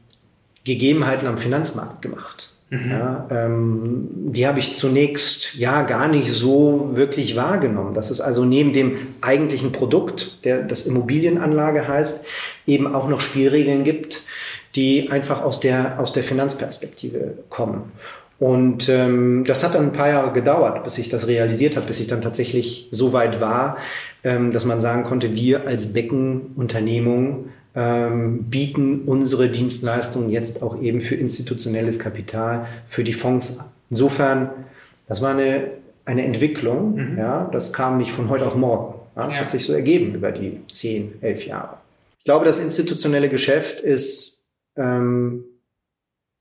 Gegebenheiten 0.63 1.27
am 1.27 1.37
Finanzmarkt 1.37 2.01
gemacht. 2.01 2.53
Mhm. 2.71 2.91
Ja, 2.91 3.27
ähm, 3.31 4.07
die 4.13 4.47
habe 4.47 4.59
ich 4.59 4.73
zunächst 4.73 5.55
ja 5.55 5.81
gar 5.83 6.07
nicht 6.07 6.31
so 6.31 6.91
wirklich 6.93 7.35
wahrgenommen. 7.35 7.93
Dass 7.93 8.11
es 8.11 8.21
also 8.21 8.45
neben 8.45 8.73
dem 8.73 9.15
eigentlichen 9.21 9.71
Produkt, 9.71 10.45
der 10.45 10.61
das 10.61 10.85
Immobilienanlage 10.85 11.87
heißt, 11.87 12.25
eben 12.67 12.93
auch 12.93 13.07
noch 13.09 13.21
Spielregeln 13.21 13.83
gibt, 13.83 14.21
die 14.75 15.09
einfach 15.09 15.41
aus 15.41 15.59
der, 15.59 15.99
aus 15.99 16.13
der 16.13 16.23
Finanzperspektive 16.23 17.39
kommen. 17.49 17.91
Und 18.37 18.87
ähm, 18.87 19.43
das 19.45 19.63
hat 19.63 19.75
dann 19.75 19.85
ein 19.87 19.91
paar 19.91 20.09
Jahre 20.09 20.31
gedauert, 20.31 20.83
bis 20.83 20.97
ich 20.97 21.09
das 21.09 21.27
realisiert 21.27 21.75
habe, 21.75 21.87
bis 21.87 21.99
ich 21.99 22.07
dann 22.07 22.21
tatsächlich 22.21 22.87
so 22.89 23.11
weit 23.11 23.41
war, 23.41 23.77
ähm, 24.23 24.51
dass 24.51 24.65
man 24.65 24.79
sagen 24.79 25.03
konnte, 25.03 25.35
wir 25.35 25.67
als 25.67 25.91
Beckenunternehmung 25.91 27.49
ähm, 27.75 28.45
bieten 28.49 29.01
unsere 29.05 29.49
Dienstleistungen 29.49 30.29
jetzt 30.29 30.63
auch 30.63 30.81
eben 30.81 31.01
für 31.01 31.15
institutionelles 31.15 31.99
Kapital, 31.99 32.67
für 32.85 33.03
die 33.03 33.13
Fonds. 33.13 33.59
Insofern, 33.89 34.49
das 35.07 35.21
war 35.21 35.31
eine, 35.31 35.71
eine 36.05 36.23
Entwicklung, 36.23 36.95
mhm. 36.95 37.17
ja, 37.17 37.49
das 37.51 37.73
kam 37.73 37.97
nicht 37.97 38.11
von 38.11 38.29
heute 38.29 38.45
auf 38.45 38.55
morgen. 38.55 38.95
Ja, 39.15 39.25
das 39.25 39.35
ja. 39.35 39.41
hat 39.41 39.49
sich 39.49 39.65
so 39.65 39.73
ergeben 39.73 40.15
über 40.15 40.31
die 40.31 40.61
zehn, 40.71 41.13
elf 41.21 41.45
Jahre. 41.45 41.77
Ich 42.17 42.23
glaube, 42.23 42.45
das 42.45 42.59
institutionelle 42.59 43.29
Geschäft 43.29 43.79
ist 43.79 44.43
ähm, 44.75 45.45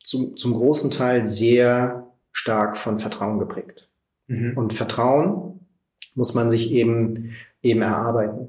zum, 0.02 0.36
zum 0.36 0.54
großen 0.54 0.90
Teil 0.90 1.28
sehr 1.28 2.08
stark 2.32 2.76
von 2.78 2.98
Vertrauen 2.98 3.38
geprägt. 3.38 3.88
Mhm. 4.28 4.56
Und 4.56 4.72
Vertrauen 4.72 5.66
muss 6.14 6.34
man 6.34 6.50
sich 6.50 6.72
eben, 6.72 7.34
eben 7.62 7.82
erarbeiten. 7.82 8.48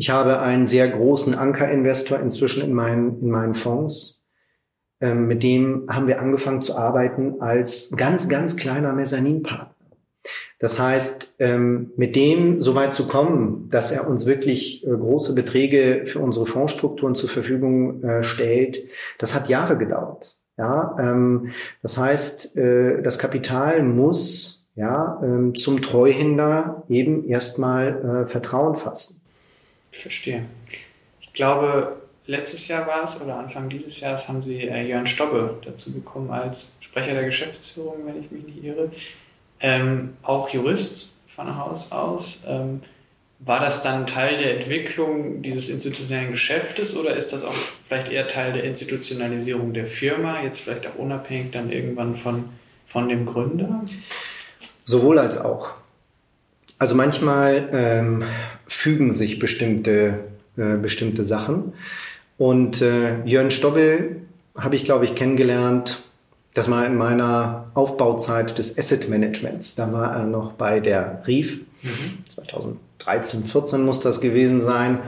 Ich 0.00 0.08
habe 0.08 0.40
einen 0.40 0.66
sehr 0.66 0.88
großen 0.88 1.34
Ankerinvestor 1.34 2.20
inzwischen 2.20 2.64
in 2.64 2.72
meinen, 2.72 3.20
in 3.20 3.28
meinen 3.28 3.52
Fonds. 3.52 4.24
Ähm, 4.98 5.26
mit 5.26 5.42
dem 5.42 5.88
haben 5.90 6.06
wir 6.06 6.22
angefangen 6.22 6.62
zu 6.62 6.74
arbeiten 6.78 7.42
als 7.42 7.94
ganz, 7.98 8.30
ganz 8.30 8.56
kleiner 8.56 8.94
Mezzaninpartner. 8.94 9.74
Das 10.58 10.80
heißt, 10.80 11.36
ähm, 11.38 11.92
mit 11.98 12.16
dem 12.16 12.60
so 12.60 12.74
weit 12.74 12.94
zu 12.94 13.08
kommen, 13.08 13.68
dass 13.68 13.92
er 13.92 14.08
uns 14.08 14.24
wirklich 14.24 14.86
äh, 14.86 14.88
große 14.88 15.34
Beträge 15.34 16.06
für 16.06 16.20
unsere 16.20 16.46
Fondsstrukturen 16.46 17.14
zur 17.14 17.28
Verfügung 17.28 18.02
äh, 18.02 18.22
stellt, 18.22 18.82
das 19.18 19.34
hat 19.34 19.50
Jahre 19.50 19.76
gedauert. 19.76 20.38
Ja, 20.56 20.96
ähm, 20.98 21.50
das 21.82 21.98
heißt, 21.98 22.56
äh, 22.56 23.02
das 23.02 23.18
Kapital 23.18 23.82
muss 23.82 24.70
ja 24.76 25.20
ähm, 25.22 25.54
zum 25.56 25.82
Treuhänder 25.82 26.84
eben 26.88 27.28
erstmal 27.28 28.22
äh, 28.22 28.26
Vertrauen 28.26 28.76
fassen. 28.76 29.20
Ich 29.92 29.98
verstehe. 29.98 30.46
Ich 31.20 31.32
glaube, 31.32 32.00
letztes 32.26 32.68
Jahr 32.68 32.86
war 32.86 33.04
es 33.04 33.20
oder 33.20 33.36
Anfang 33.36 33.68
dieses 33.68 34.00
Jahres 34.00 34.28
haben 34.28 34.42
Sie 34.42 34.62
äh, 34.62 34.86
Jörn 34.86 35.06
Stobbe 35.06 35.58
dazu 35.64 35.92
bekommen 35.92 36.30
als 36.30 36.76
Sprecher 36.80 37.14
der 37.14 37.24
Geschäftsführung, 37.24 38.06
wenn 38.06 38.20
ich 38.20 38.30
mich 38.30 38.44
nicht 38.44 38.64
irre. 38.64 38.90
Ähm, 39.60 40.16
auch 40.22 40.48
Jurist 40.50 41.12
von 41.26 41.56
Haus 41.56 41.92
aus. 41.92 42.42
Ähm, 42.46 42.80
war 43.40 43.58
das 43.58 43.82
dann 43.82 44.06
Teil 44.06 44.36
der 44.36 44.54
Entwicklung 44.54 45.40
dieses 45.40 45.70
institutionellen 45.70 46.30
Geschäftes 46.30 46.94
oder 46.94 47.16
ist 47.16 47.32
das 47.32 47.44
auch 47.44 47.54
vielleicht 47.82 48.12
eher 48.12 48.28
Teil 48.28 48.52
der 48.52 48.64
Institutionalisierung 48.64 49.72
der 49.72 49.86
Firma, 49.86 50.42
jetzt 50.42 50.60
vielleicht 50.60 50.86
auch 50.86 50.96
unabhängig 50.96 51.50
dann 51.50 51.72
irgendwann 51.72 52.14
von, 52.14 52.50
von 52.86 53.08
dem 53.08 53.24
Gründer? 53.24 53.82
Sowohl 54.84 55.18
als 55.18 55.38
auch. 55.38 55.72
Also 56.80 56.94
manchmal 56.94 57.68
ähm, 57.74 58.22
fügen 58.66 59.12
sich 59.12 59.38
bestimmte, 59.38 60.14
äh, 60.56 60.76
bestimmte 60.80 61.24
Sachen. 61.24 61.74
Und 62.38 62.80
äh, 62.80 63.22
Jörn 63.26 63.50
Stobbe 63.50 64.16
habe 64.56 64.76
ich, 64.76 64.84
glaube 64.84 65.04
ich, 65.04 65.14
kennengelernt, 65.14 66.02
das 66.54 66.70
war 66.70 66.86
in 66.86 66.96
meiner 66.96 67.66
Aufbauzeit 67.74 68.56
des 68.56 68.78
Asset 68.78 69.10
Managements. 69.10 69.74
Da 69.74 69.92
war 69.92 70.16
er 70.16 70.24
noch 70.24 70.52
bei 70.52 70.80
der 70.80 71.22
RIF 71.26 71.58
mhm. 71.82 72.24
2000. 72.26 72.76
13, 73.00 73.44
14 73.44 73.84
muss 73.84 74.00
das 74.00 74.22
gewesen 74.22 74.62
sein. 74.62 75.00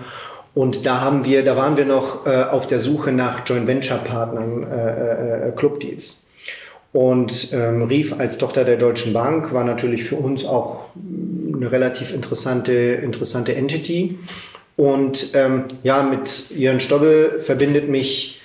Und 0.55 0.85
da 0.85 1.01
haben 1.01 1.25
wir, 1.25 1.43
da 1.43 1.57
waren 1.57 1.79
wir 1.79 1.87
noch 1.87 2.27
äh, 2.27 2.43
auf 2.45 2.67
der 2.67 2.81
Suche 2.81 3.13
nach 3.13 3.47
Joint 3.47 3.67
Venture 3.67 3.99
Partnern, 3.99 4.63
äh, 4.63 5.49
äh, 5.49 5.53
Clubdeals. 5.53 6.25
Und 6.93 7.51
ähm, 7.55 7.83
Rief 7.83 8.19
als 8.19 8.37
Tochter 8.37 8.65
der 8.65 8.77
Deutschen 8.77 9.15
Bank 9.15 9.55
war 9.55 9.65
natürlich 9.65 10.05
für 10.05 10.17
uns 10.17 10.45
auch 10.45 10.91
eine 11.63 11.73
relativ 11.73 12.13
interessante, 12.13 12.73
interessante 12.73 13.55
Entity. 13.55 14.19
Und 14.77 15.35
ähm, 15.35 15.65
ja, 15.83 16.03
mit 16.03 16.51
Jörn 16.51 16.81
Stobbe 16.81 17.37
verbindet 17.41 17.89
mich 17.89 18.41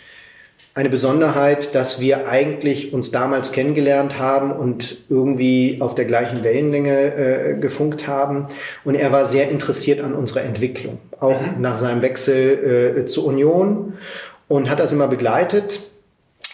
eine 0.74 0.90
Besonderheit, 0.90 1.74
dass 1.74 2.00
wir 2.00 2.28
eigentlich 2.28 2.94
uns 2.94 3.10
damals 3.10 3.52
kennengelernt 3.52 4.20
haben 4.20 4.52
und 4.52 4.98
irgendwie 5.10 5.78
auf 5.80 5.96
der 5.96 6.06
gleichen 6.06 6.44
Wellenlänge 6.44 7.16
äh, 7.16 7.60
gefunkt 7.60 8.08
haben. 8.08 8.46
Und 8.86 8.94
er 8.94 9.12
war 9.12 9.26
sehr 9.26 9.50
interessiert 9.50 10.00
an 10.00 10.14
unserer 10.14 10.44
Entwicklung, 10.44 11.00
auch 11.20 11.42
mhm. 11.42 11.62
nach 11.62 11.80
seinem 11.80 12.04
Wechsel 12.04 12.98
äh, 13.00 13.06
zur 13.08 13.26
Union 13.26 13.94
und 14.48 14.70
hat 14.70 14.80
das 14.80 14.94
immer 14.94 15.08
begleitet. 15.08 15.80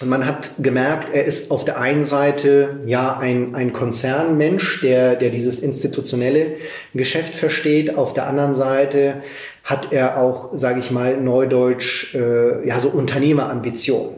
Und 0.04 0.10
man 0.10 0.26
hat 0.26 0.52
gemerkt, 0.60 1.14
er 1.14 1.24
ist 1.26 1.50
auf 1.50 1.64
der 1.64 1.80
einen 1.80 2.04
Seite 2.04 2.82
ja 2.86 3.18
ein, 3.18 3.56
ein 3.56 3.72
Konzernmensch, 3.72 4.82
der, 4.82 5.16
der 5.16 5.30
dieses 5.30 5.62
institutionelle 5.62 6.58
Geschäft 6.94 7.34
versteht. 7.34 7.96
Auf 7.96 8.14
der 8.14 8.28
anderen 8.28 8.54
Seite 8.54 9.24
hat 9.64 9.94
er 9.94 10.18
auch, 10.22 10.50
sage 10.56 10.80
ich 10.80 10.92
mal, 10.92 11.16
neudeutsch, 11.16 12.16
äh, 12.16 12.68
ja, 12.68 12.80
so 12.80 12.90
Unternehmerambitionen. 12.90 14.16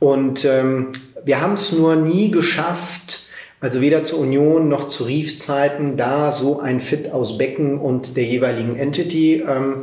Und 0.00 0.44
ähm, 0.44 0.88
wir 1.24 1.40
haben 1.40 1.54
es 1.54 1.72
nur 1.72 1.94
nie 1.94 2.30
geschafft, 2.30 3.28
also 3.60 3.80
weder 3.80 4.02
zur 4.04 4.20
Union 4.20 4.68
noch 4.68 4.84
zu 4.84 5.04
Riefzeiten, 5.04 5.96
da 5.96 6.32
so 6.32 6.60
ein 6.60 6.80
Fit 6.80 7.12
aus 7.12 7.38
Becken 7.38 7.78
und 7.78 8.16
der 8.16 8.24
jeweiligen 8.24 8.76
Entity 8.76 9.44
ähm, 9.48 9.76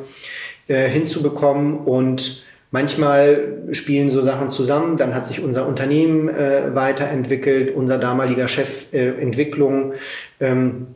äh, 0.68 0.90
hinzubekommen. 0.90 1.78
Und 1.78 2.45
manchmal 2.76 3.54
spielen 3.72 4.10
so 4.10 4.22
Sachen 4.22 4.50
zusammen. 4.50 4.98
Dann 4.98 5.16
hat 5.16 5.26
sich 5.26 5.42
unser 5.42 5.66
Unternehmen 5.66 6.28
äh, 6.28 6.76
weiterentwickelt, 6.76 7.74
unser 7.74 7.98
damaliger 7.98 8.50
Chef 8.50 8.94
äh, 8.94 9.12
Entwicklung. 9.22 9.94
Ähm, 10.42 10.88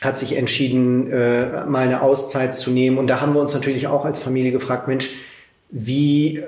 hat 0.00 0.16
sich 0.16 0.36
entschieden, 0.36 1.10
äh, 1.10 1.66
mal 1.66 1.86
eine 1.86 2.02
Auszeit 2.02 2.54
zu 2.54 2.70
nehmen. 2.70 2.98
Und 2.98 3.08
da 3.08 3.20
haben 3.20 3.34
wir 3.34 3.40
uns 3.40 3.52
natürlich 3.52 3.88
auch 3.88 4.04
als 4.04 4.20
Familie 4.20 4.52
gefragt, 4.52 4.86
Mensch, 4.86 5.10
wie 5.70 6.44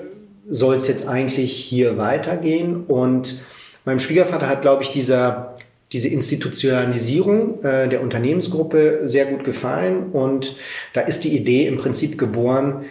soll 0.48 0.76
es 0.76 0.86
jetzt 0.86 1.08
eigentlich 1.08 1.52
hier 1.52 1.98
weitergehen? 1.98 2.84
Und 2.86 3.42
meinem 3.84 3.98
Schwiegervater 3.98 4.48
hat, 4.48 4.62
glaube 4.62 4.84
ich, 4.84 4.90
dieser, 4.90 5.56
diese 5.90 6.06
Institutionalisierung 6.08 7.64
äh, 7.64 7.88
der 7.88 8.02
Unternehmensgruppe 8.02 9.00
sehr 9.02 9.24
gut 9.24 9.42
gefallen. 9.42 10.10
Und 10.12 10.58
da 10.92 11.00
ist 11.00 11.24
die 11.24 11.36
Idee 11.36 11.66
im 11.66 11.76
Prinzip 11.76 12.18
geboren, 12.18 12.84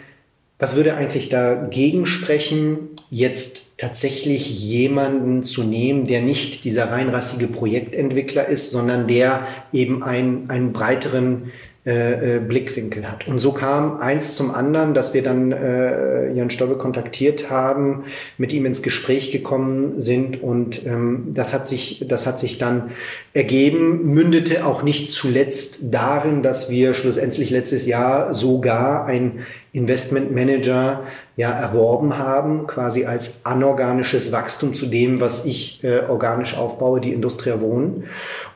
was 0.58 0.76
würde 0.76 0.96
eigentlich 0.96 1.28
dagegen 1.28 2.06
sprechen, 2.06 2.90
jetzt 3.10 3.78
tatsächlich 3.78 4.62
jemanden 4.62 5.44
zu 5.44 5.64
nehmen, 5.64 6.08
der 6.08 6.22
nicht 6.22 6.64
dieser 6.64 6.92
reinrassige 6.92 7.48
Projektentwickler 7.48 8.48
ist, 8.48 8.72
sondern 8.72 9.08
der 9.08 9.46
eben 9.74 10.02
einen, 10.02 10.50
einen 10.50 10.72
breiteren 10.72 11.52
äh, 11.86 12.38
äh, 12.38 12.40
Blickwinkel 12.40 13.08
hat. 13.08 13.28
Und 13.28 13.38
so 13.38 13.52
kam 13.52 14.00
eins 14.00 14.34
zum 14.34 14.50
anderen, 14.50 14.96
dass 14.96 15.14
wir 15.14 15.22
dann 15.22 15.52
äh, 15.52 16.32
Jan 16.34 16.50
Stobbe 16.50 16.80
kontaktiert 16.80 17.52
haben, 17.52 18.06
mit 18.40 18.54
ihm 18.54 18.66
ins 18.66 18.82
Gespräch 18.82 19.32
gekommen 19.32 20.00
sind 20.02 20.42
und 20.42 20.88
ähm, 20.88 21.28
das 21.36 21.54
hat 21.54 21.68
sich, 21.68 22.04
das 22.08 22.26
hat 22.26 22.40
sich 22.40 22.58
dann 22.58 22.90
ergeben, 23.34 24.04
mündete 24.16 24.66
auch 24.66 24.82
nicht 24.82 25.12
zuletzt 25.12 25.94
darin, 25.94 26.42
dass 26.42 26.72
wir 26.72 26.96
schlussendlich 26.96 27.52
letztes 27.52 27.86
Jahr 27.86 28.34
sogar 28.34 29.06
ein 29.06 29.46
Investmentmanager 29.72 31.04
ja 31.36 31.52
erworben 31.52 32.18
haben, 32.18 32.66
quasi 32.66 33.06
als 33.06 33.42
anorganisches 33.46 34.32
Wachstum 34.32 34.74
zu 34.74 34.88
dem, 34.88 35.22
was 35.22 35.46
ich 35.46 35.84
äh, 35.84 36.00
organisch 36.10 36.58
aufbaue, 36.58 37.00
die 37.00 37.14
Industria 37.14 37.62
Wohnen. 37.62 38.06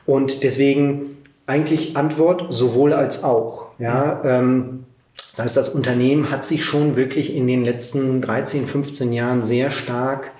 Und 0.04 0.42
deswegen 0.42 1.18
eigentlich 1.50 1.96
Antwort 1.96 2.46
sowohl 2.48 2.92
als 2.92 3.24
auch. 3.24 3.66
Ja, 3.78 4.22
ähm, 4.24 4.84
das 5.30 5.40
heißt, 5.40 5.56
das 5.56 5.68
Unternehmen 5.68 6.30
hat 6.30 6.44
sich 6.44 6.64
schon 6.64 6.96
wirklich 6.96 7.34
in 7.34 7.46
den 7.46 7.64
letzten 7.64 8.20
13, 8.20 8.66
15 8.66 9.12
Jahren 9.12 9.42
sehr 9.42 9.70
stark 9.70 10.30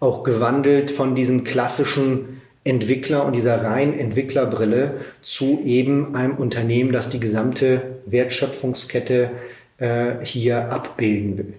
auch 0.00 0.24
gewandelt 0.24 0.90
von 0.90 1.14
diesem 1.14 1.44
klassischen 1.44 2.42
Entwickler 2.64 3.24
und 3.24 3.32
dieser 3.34 3.62
reinen 3.62 3.98
Entwicklerbrille 3.98 5.00
zu 5.22 5.62
eben 5.64 6.14
einem 6.16 6.34
Unternehmen, 6.34 6.92
das 6.92 7.10
die 7.10 7.20
gesamte 7.20 8.00
Wertschöpfungskette 8.06 9.30
äh, 9.78 10.14
hier 10.22 10.70
abbilden 10.72 11.38
will. 11.38 11.54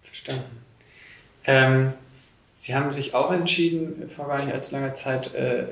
Verstanden. 0.00 0.44
Ähm, 1.44 1.92
Sie 2.54 2.74
haben 2.74 2.90
sich 2.90 3.14
auch 3.14 3.32
entschieden, 3.32 4.10
vor 4.14 4.26
gar 4.26 4.44
nicht 4.44 4.52
allzu 4.52 4.74
langer 4.74 4.94
Zeit, 4.94 5.34
äh, 5.34 5.66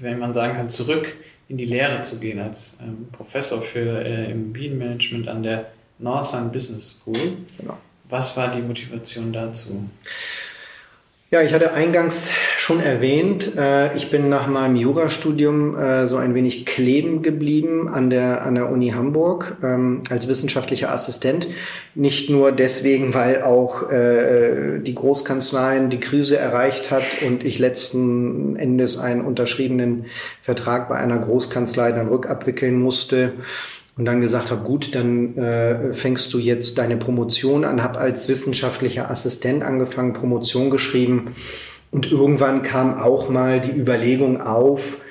wenn 0.00 0.18
man 0.18 0.34
sagen 0.34 0.54
kann, 0.54 0.70
zurück 0.70 1.16
in 1.52 1.58
die 1.58 1.66
Lehre 1.66 2.00
zu 2.00 2.18
gehen 2.18 2.40
als 2.40 2.78
ähm, 2.80 3.08
Professor 3.12 3.60
für 3.60 4.02
äh, 4.02 4.30
Immobilienmanagement 4.30 5.28
an 5.28 5.42
der 5.42 5.70
Northland 5.98 6.50
Business 6.50 6.92
School. 6.92 7.36
Genau. 7.58 7.76
Was 8.08 8.34
war 8.38 8.50
die 8.50 8.62
Motivation 8.62 9.34
dazu? 9.34 9.88
Ja, 11.32 11.40
ich 11.40 11.54
hatte 11.54 11.72
eingangs 11.72 12.30
schon 12.58 12.78
erwähnt, 12.78 13.56
äh, 13.56 13.96
ich 13.96 14.10
bin 14.10 14.28
nach 14.28 14.48
meinem 14.48 14.76
Yoga-Studium 14.76 15.78
äh, 15.78 16.06
so 16.06 16.18
ein 16.18 16.34
wenig 16.34 16.66
kleben 16.66 17.22
geblieben 17.22 17.88
an 17.88 18.10
der, 18.10 18.42
an 18.42 18.54
der 18.54 18.70
Uni 18.70 18.90
Hamburg 18.90 19.56
ähm, 19.62 20.02
als 20.10 20.28
wissenschaftlicher 20.28 20.92
Assistent. 20.92 21.48
Nicht 21.94 22.28
nur 22.28 22.52
deswegen, 22.52 23.14
weil 23.14 23.44
auch 23.44 23.90
äh, 23.90 24.80
die 24.80 24.94
Großkanzleien 24.94 25.88
die 25.88 26.00
Krise 26.00 26.36
erreicht 26.36 26.90
hat 26.90 27.04
und 27.26 27.42
ich 27.44 27.58
letzten 27.58 28.56
Endes 28.56 28.98
einen 28.98 29.22
unterschriebenen 29.22 30.04
Vertrag 30.42 30.90
bei 30.90 30.96
einer 30.96 31.16
Großkanzlei 31.16 31.92
dann 31.92 32.08
rückabwickeln 32.08 32.78
musste 32.78 33.32
und 33.96 34.06
dann 34.06 34.20
gesagt 34.20 34.50
habe, 34.50 34.64
gut, 34.64 34.94
dann 34.94 35.36
äh, 35.36 35.92
fängst 35.92 36.32
du 36.32 36.38
jetzt 36.38 36.78
deine 36.78 36.96
Promotion 36.96 37.64
an, 37.64 37.82
habe 37.82 37.98
als 37.98 38.28
wissenschaftlicher 38.28 39.10
Assistent 39.10 39.62
angefangen, 39.62 40.14
Promotion 40.14 40.70
geschrieben. 40.70 41.34
Und 41.90 42.10
irgendwann 42.10 42.62
kam 42.62 42.94
auch 42.94 43.28
mal 43.28 43.60
die 43.60 43.70
Überlegung 43.70 44.40
auf, 44.40 45.02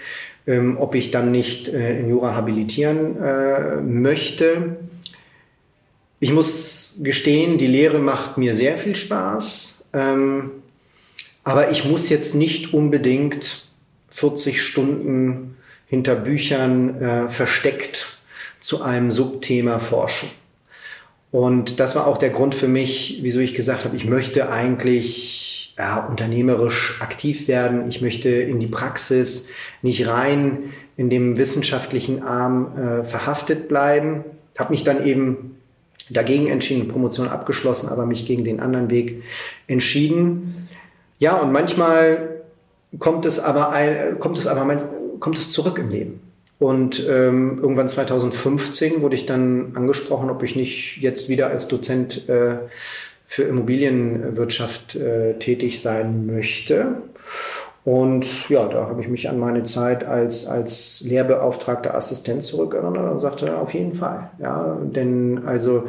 ähm, 0.48 0.78
ob 0.80 0.96
ich 0.96 1.12
dann 1.12 1.32
nicht 1.32 1.70
äh, 1.70 2.00
in 2.00 2.10
Jura 2.10 2.34
habilitieren 2.34 3.22
äh, 3.22 3.76
möchte. 3.82 4.78
Ich 6.20 6.34
muss 6.34 7.00
gestehen, 7.04 7.60
die 7.60 7.67
Lehre 7.67 8.00
macht 8.00 8.39
mir 8.39 8.56
sehr 8.56 8.78
viel 8.78 8.96
Spaß, 8.96 9.86
ähm, 9.94 10.52
aber 11.44 11.70
ich 11.72 11.86
muss 11.86 12.10
jetzt 12.10 12.34
nicht 12.34 12.74
unbedingt 12.74 13.67
40 14.10 14.62
Stunden 14.62 15.56
hinter 15.86 16.15
Büchern 16.15 17.02
äh, 17.02 17.28
versteckt 17.28 18.21
zu 18.62 18.82
einem 18.82 19.12
Subthema 19.12 19.80
forschen. 19.80 20.30
Und 21.32 21.80
das 21.80 21.95
war 21.95 22.08
auch 22.08 22.17
der 22.17 22.30
Grund 22.30 22.56
für 22.56 22.67
mich, 22.67 23.19
wieso 23.21 23.39
ich 23.39 23.54
gesagt 23.54 23.84
habe, 23.86 23.95
ich 23.95 24.06
möchte 24.06 24.50
eigentlich 24.50 25.74
ja, 25.78 26.06
unternehmerisch 26.06 27.00
aktiv 27.02 27.47
werden. 27.47 27.88
Ich 27.89 28.02
möchte 28.02 28.30
in 28.30 28.60
die 28.60 28.67
Praxis 28.67 29.50
nicht 29.82 30.08
rein 30.08 30.74
in 30.97 31.10
dem 31.10 31.38
wissenschaftlichen 31.38 32.21
Arm 32.21 32.78
äh, 32.78 33.04
verhaftet 33.04 33.67
bleiben. 33.67 34.24
Habe 34.60 34.71
mich 34.71 34.84
dann 34.84 35.06
eben 35.06 35.58
dagegen 36.10 36.47
entschieden, 36.47 36.89
Promotion 36.89 37.30
abgeschlossen, 37.30 37.89
aber 37.89 38.06
mich 38.06 38.26
gegen 38.26 38.43
den 38.43 38.60
anderen 38.60 38.89
Weg 38.89 39.24
entschieden. 39.67 40.67
Ja, 41.17 41.38
und 41.38 41.52
manchmal 41.52 42.41
kommt 43.00 43.26
es 43.26 43.39
aber, 43.39 43.74
kommt 44.19 44.38
es 44.38 44.47
aber, 44.47 44.89
kommt 45.19 45.39
es 45.39 45.50
zurück 45.50 45.80
im 45.80 45.89
Leben. 45.89 46.31
Und 46.62 47.08
ähm, 47.10 47.58
irgendwann 47.60 47.88
2015 47.88 49.02
wurde 49.02 49.15
ich 49.15 49.26
dann 49.26 49.71
angesprochen, 49.74 50.30
ob 50.30 50.43
ich 50.43 50.56
nicht 50.56 50.97
jetzt 51.02 51.28
wieder 51.28 51.47
als 51.47 51.67
Dozent 51.67 52.30
äh, 52.30 52.58
für 53.26 53.41
Immobilienwirtschaft 53.41 54.95
äh, 54.95 55.39
tätig 55.39 55.82
sein 55.82 56.28
möchte. 56.28 56.97
Und 57.84 58.47
ja, 58.47 58.67
da 58.67 58.86
habe 58.86 59.02
ich 59.02 59.08
mich 59.08 59.28
an 59.28 59.39
meine 59.39 59.63
Zeit 59.63 60.04
als, 60.04 60.45
als 60.45 61.02
lehrbeauftragter 61.02 61.95
Assistent 61.95 62.43
zurückerinnert 62.43 63.12
und 63.12 63.17
sagte, 63.17 63.58
auf 63.58 63.74
jeden 63.74 63.95
Fall. 63.95 64.30
Ja, 64.39 64.78
denn 64.84 65.41
also, 65.47 65.86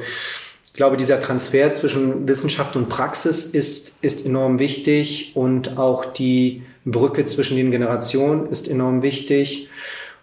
ich 0.65 0.73
glaube, 0.73 0.97
dieser 0.97 1.21
Transfer 1.21 1.71
zwischen 1.75 2.27
Wissenschaft 2.27 2.77
und 2.77 2.89
Praxis 2.89 3.45
ist, 3.45 4.03
ist 4.03 4.25
enorm 4.25 4.59
wichtig 4.59 5.33
und 5.35 5.77
auch 5.77 6.07
die 6.07 6.63
Brücke 6.87 7.27
zwischen 7.27 7.59
den 7.59 7.71
Generationen 7.71 8.47
ist 8.49 8.69
enorm 8.69 9.03
wichtig. 9.03 9.69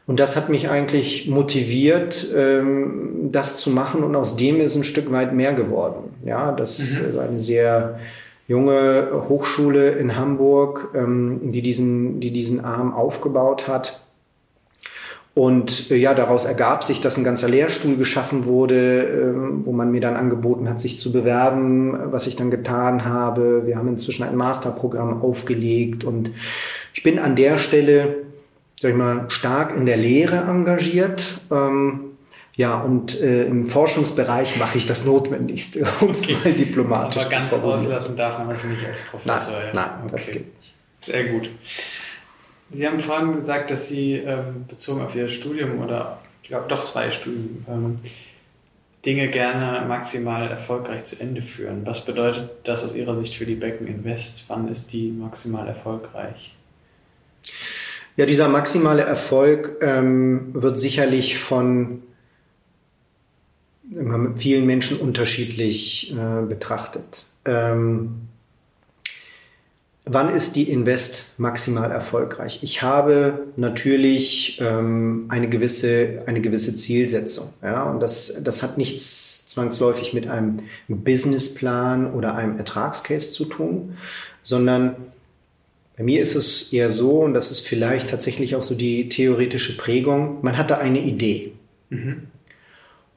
Und 0.10 0.20
das 0.20 0.36
hat 0.36 0.50
mich 0.50 0.72
eigentlich 0.72 1.28
motiviert, 1.28 2.30
ähm, 2.36 3.30
das 3.32 3.60
zu 3.60 3.70
machen. 3.70 4.04
Und 4.04 4.16
aus 4.16 4.36
dem 4.38 4.60
ist 4.60 4.76
ein 4.76 4.84
Stück 4.84 5.12
weit 5.12 5.36
mehr 5.36 5.54
geworden. 5.54 6.16
Ja, 6.26 6.52
das 6.52 6.80
mhm. 6.80 7.10
ist 7.10 7.18
eine 7.20 7.40
sehr 7.40 8.00
junge 8.48 9.10
Hochschule 9.30 9.92
in 9.92 10.16
Hamburg, 10.16 10.88
ähm, 10.96 11.52
die 11.52 11.62
diesen, 11.62 12.20
die 12.22 12.32
diesen 12.32 12.66
Arm 12.66 12.92
aufgebaut 12.92 13.68
hat. 13.68 14.02
Und 15.36 15.92
äh, 15.92 15.96
ja, 15.98 16.16
daraus 16.16 16.46
ergab 16.46 16.84
sich, 16.84 17.02
dass 17.02 17.16
ein 17.20 17.24
ganzer 17.24 17.48
Lehrstuhl 17.48 17.96
geschaffen 17.96 18.46
wurde, 18.46 19.04
ähm, 19.04 19.62
wo 19.66 19.74
man 19.74 19.92
mir 19.92 20.02
dann 20.02 20.16
angeboten 20.16 20.68
hat, 20.68 20.82
sich 20.82 20.98
zu 20.98 21.12
bewerben, 21.12 22.12
was 22.12 22.26
ich 22.26 22.36
dann 22.36 22.50
getan 22.50 23.06
habe. 23.06 23.68
Wir 23.68 23.78
haben 23.78 23.90
inzwischen 23.90 24.24
ein 24.24 24.36
Masterprogramm 24.36 25.22
aufgelegt 25.22 26.04
und 26.04 26.32
ich 26.96 27.04
bin 27.04 27.20
an 27.20 27.36
der 27.36 27.60
Stelle 27.60 28.28
sag 28.80 28.92
ich 28.92 28.98
mal, 28.98 29.30
stark 29.30 29.76
in 29.76 29.86
der 29.86 29.98
Lehre 29.98 30.38
engagiert. 30.38 31.42
Ähm, 31.52 32.18
ja, 32.56 32.80
und 32.80 33.20
äh, 33.22 33.46
im 33.46 33.66
Forschungsbereich 33.66 34.58
mache 34.58 34.78
ich 34.78 34.86
das 34.86 35.06
Notwendigste, 35.06 35.86
um 36.02 36.12
es 36.12 36.30
mal 36.30 36.54
diplomatisch 36.54 37.24
Aber 37.24 37.32
ganz 37.32 37.54
auslassen 37.54 38.16
darf 38.16 38.38
man 38.38 38.50
das 38.50 38.66
nicht 38.66 38.86
als 38.86 39.04
Professor. 39.04 39.54
Nein, 39.54 39.72
nein 39.74 39.90
okay. 40.04 40.12
das 40.12 40.32
geht 40.32 40.58
nicht. 40.58 40.74
Sehr 41.06 41.24
gut. 41.26 41.50
Sie 42.72 42.88
haben 42.88 43.00
vorhin 43.00 43.36
gesagt, 43.36 43.72
dass 43.72 43.90
Sie 43.90 44.14
ähm, 44.14 44.66
bezogen 44.68 45.02
auf 45.02 45.16
Ihr 45.16 45.28
Studium 45.28 45.80
oder 45.82 46.20
ich 46.44 46.50
glaube 46.50 46.68
doch 46.68 46.82
zwei 46.82 47.12
Studium 47.12 47.66
ähm, 47.68 47.96
Dinge 49.06 49.30
gerne 49.30 49.86
maximal 49.88 50.50
erfolgreich 50.50 51.06
zu 51.06 51.20
Ende 51.20 51.42
führen. 51.42 51.86
Was 51.86 52.06
bedeutet 52.06 52.50
das 52.66 52.84
aus 52.84 52.96
Ihrer 52.96 53.16
Sicht 53.16 53.36
für 53.36 53.46
die 53.46 53.56
Becken 53.56 53.88
Invest? 53.88 54.46
Wann 54.48 54.68
ist 54.68 54.92
die 54.94 55.10
maximal 55.10 55.68
erfolgreich? 55.68 56.54
Ja, 58.20 58.26
dieser 58.26 58.50
maximale 58.50 59.04
Erfolg 59.04 59.78
ähm, 59.80 60.50
wird 60.52 60.78
sicherlich 60.78 61.40
von 61.40 62.04
vielen 64.36 64.66
Menschen 64.66 65.00
unterschiedlich 65.00 66.14
äh, 66.14 66.46
betrachtet. 66.46 67.24
Ähm, 67.46 68.28
wann 70.04 70.36
ist 70.36 70.58
die 70.58 70.70
Invest 70.70 71.40
maximal 71.40 71.92
erfolgreich? 71.92 72.60
Ich 72.62 72.82
habe 72.82 73.48
natürlich 73.56 74.60
ähm, 74.62 75.28
eine, 75.30 75.48
gewisse, 75.48 76.24
eine 76.26 76.42
gewisse 76.42 76.76
Zielsetzung. 76.76 77.54
Ja? 77.64 77.84
Und 77.84 78.02
das, 78.02 78.42
das 78.44 78.62
hat 78.62 78.78
nichts 78.78 79.48
zwangsläufig 79.48 80.14
mit 80.14 80.28
einem 80.28 80.58
Businessplan 80.90 82.12
oder 82.14 82.36
einem 82.36 82.58
Ertragscase 82.58 83.32
zu 83.32 83.46
tun, 83.46 83.96
sondern 84.44 84.98
bei 86.00 86.06
mir 86.06 86.22
ist 86.22 86.36
es 86.36 86.72
eher 86.72 86.90
so, 86.90 87.20
und 87.20 87.34
das 87.34 87.52
ist 87.52 87.68
vielleicht 87.68 88.10
tatsächlich 88.10 88.56
auch 88.56 88.64
so 88.64 88.74
die 88.74 89.10
theoretische 89.10 89.76
Prägung, 89.76 90.38
man 90.42 90.58
hat 90.58 90.72
da 90.72 90.78
eine 90.78 91.02
Idee. 91.02 91.52
Mhm. 91.90 92.28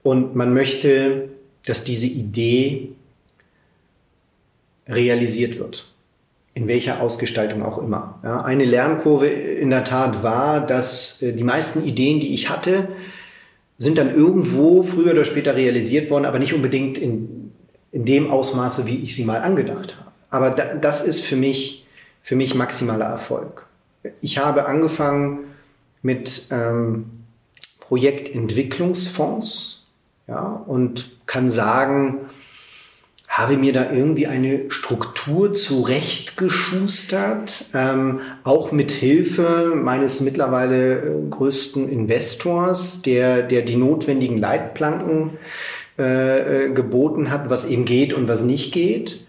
Und 0.03 0.35
man 0.35 0.53
möchte, 0.53 1.29
dass 1.65 1.85
diese 1.85 2.09
Idee 2.09 2.89
realisiert 4.89 5.61
wird. 5.61 5.93
In 6.55 6.67
welcher 6.67 7.01
Ausgestaltung 7.01 7.63
auch 7.63 7.79
immer. 7.79 8.19
Ja, 8.25 8.43
eine 8.43 8.65
Lernkurve 8.65 9.29
in 9.29 9.71
der 9.71 9.85
Tat 9.85 10.25
war, 10.25 10.67
dass 10.67 11.23
äh, 11.23 11.33
die 11.35 11.45
meisten 11.45 11.85
Ideen, 11.85 12.19
die 12.19 12.35
ich 12.35 12.51
hatte, 12.51 12.89
sind 13.79 13.97
dann 13.97 14.13
irgendwo 14.13 14.83
früher 14.83 15.13
oder 15.13 15.25
später 15.25 15.55
realisiert 15.55 16.11
worden, 16.11 16.25
aber 16.25 16.41
nicht 16.41 16.53
unbedingt 16.53 16.99
in, 16.99 17.53
in 17.93 18.05
dem 18.05 18.29
Ausmaße, 18.29 18.89
wie 18.89 18.97
ich 18.97 19.15
sie 19.15 19.25
mal 19.25 19.39
angedacht 19.39 19.97
habe. 20.01 20.11
Aber 20.31 20.51
da, 20.51 20.75
das 20.75 21.03
ist 21.03 21.21
für 21.21 21.37
mich 21.37 21.82
für 22.23 22.37
mich 22.37 22.55
maximaler 22.55 23.07
Erfolg. 23.07 23.67
Ich 24.21 24.37
habe 24.39 24.67
angefangen 24.67 25.41
mit 26.03 26.49
ähm, 26.51 27.07
Projektentwicklungsfonds 27.81 29.87
ja, 30.27 30.63
und 30.67 31.13
kann 31.27 31.51
sagen, 31.51 32.21
habe 33.29 33.57
mir 33.57 33.73
da 33.73 33.91
irgendwie 33.91 34.27
eine 34.27 34.71
Struktur 34.71 35.55
zurechtgeschustert, 35.55 37.67
ähm, 37.75 38.21
auch 38.45 38.73
mit 38.73 38.91
Hilfe 38.91 39.73
meines 39.75 40.21
mittlerweile 40.21 40.99
äh, 40.99 41.29
größten 41.31 41.89
Investors, 41.89 43.01
der, 43.03 43.43
der 43.43 43.63
die 43.63 43.77
notwendigen 43.77 44.39
Leitplanken 44.39 45.31
äh, 45.99 46.67
äh 46.67 46.73
geboten 46.73 47.31
hat, 47.31 47.51
was 47.51 47.65
eben 47.65 47.85
geht 47.85 48.13
und 48.13 48.29
was 48.29 48.43
nicht 48.43 48.73
geht 48.73 49.25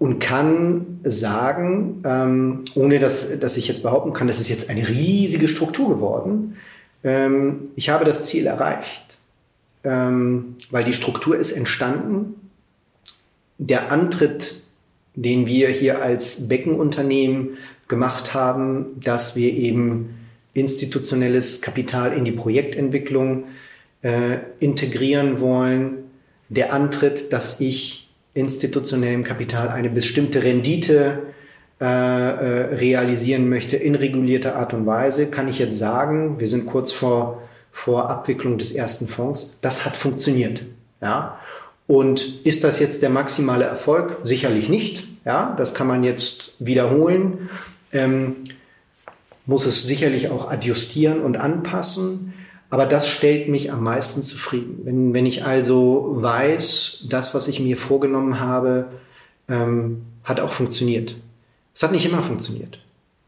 und 0.00 0.18
kann 0.18 0.98
sagen, 1.04 2.02
ähm, 2.04 2.64
ohne 2.74 2.98
dass, 2.98 3.38
dass 3.38 3.58
ich 3.58 3.68
jetzt 3.68 3.82
behaupten 3.82 4.14
kann, 4.14 4.26
das 4.26 4.40
ist 4.40 4.48
jetzt 4.48 4.70
eine 4.70 4.88
riesige 4.88 5.46
Struktur 5.46 5.90
geworden, 5.90 6.56
ähm, 7.04 7.68
ich 7.76 7.90
habe 7.90 8.06
das 8.06 8.24
Ziel 8.24 8.46
erreicht, 8.46 9.18
ähm, 9.84 10.56
weil 10.70 10.84
die 10.84 10.94
Struktur 10.94 11.36
ist 11.36 11.52
entstanden. 11.52 12.50
Der 13.58 13.92
Antritt, 13.92 14.62
den 15.14 15.46
wir 15.46 15.68
hier 15.68 16.00
als 16.00 16.48
Beckenunternehmen 16.48 17.58
gemacht 17.86 18.32
haben, 18.32 18.98
dass 19.04 19.36
wir 19.36 19.52
eben 19.52 20.14
institutionelles 20.54 21.60
Kapital 21.60 22.14
in 22.14 22.24
die 22.24 22.32
Projektentwicklung 22.32 23.44
äh, 24.00 24.38
integrieren 24.60 25.40
wollen, 25.40 26.04
der 26.48 26.72
Antritt, 26.72 27.34
dass 27.34 27.60
ich 27.60 27.99
institutionellem 28.34 29.24
Kapital 29.24 29.68
eine 29.68 29.90
bestimmte 29.90 30.42
Rendite 30.42 31.22
äh, 31.80 31.84
äh, 31.84 32.74
realisieren 32.74 33.48
möchte 33.48 33.76
in 33.76 33.94
regulierter 33.94 34.56
Art 34.56 34.74
und 34.74 34.86
Weise, 34.86 35.28
kann 35.28 35.48
ich 35.48 35.58
jetzt 35.58 35.78
sagen, 35.78 36.38
wir 36.38 36.46
sind 36.46 36.66
kurz 36.66 36.92
vor, 36.92 37.42
vor 37.72 38.10
Abwicklung 38.10 38.58
des 38.58 38.72
ersten 38.72 39.08
Fonds, 39.08 39.58
das 39.62 39.84
hat 39.86 39.96
funktioniert. 39.96 40.62
Ja? 41.00 41.38
Und 41.86 42.44
ist 42.46 42.64
das 42.64 42.78
jetzt 42.78 43.02
der 43.02 43.10
maximale 43.10 43.64
Erfolg? 43.64 44.18
Sicherlich 44.22 44.68
nicht. 44.68 45.08
Ja, 45.24 45.54
das 45.56 45.74
kann 45.74 45.86
man 45.86 46.04
jetzt 46.04 46.54
wiederholen. 46.58 47.50
Ähm, 47.92 48.36
muss 49.46 49.66
es 49.66 49.82
sicherlich 49.82 50.30
auch 50.30 50.50
adjustieren 50.50 51.20
und 51.20 51.36
anpassen. 51.36 52.32
Aber 52.70 52.86
das 52.86 53.08
stellt 53.08 53.48
mich 53.48 53.72
am 53.72 53.82
meisten 53.82 54.22
zufrieden. 54.22 54.80
Wenn, 54.84 55.12
wenn 55.12 55.26
ich 55.26 55.44
also 55.44 56.12
weiß, 56.14 57.06
das, 57.10 57.34
was 57.34 57.48
ich 57.48 57.60
mir 57.60 57.76
vorgenommen 57.76 58.38
habe, 58.38 58.86
ähm, 59.48 60.02
hat 60.22 60.40
auch 60.40 60.52
funktioniert. 60.52 61.16
Es 61.74 61.82
hat 61.82 61.92
nicht 61.92 62.06
immer 62.06 62.22
funktioniert. 62.22 62.78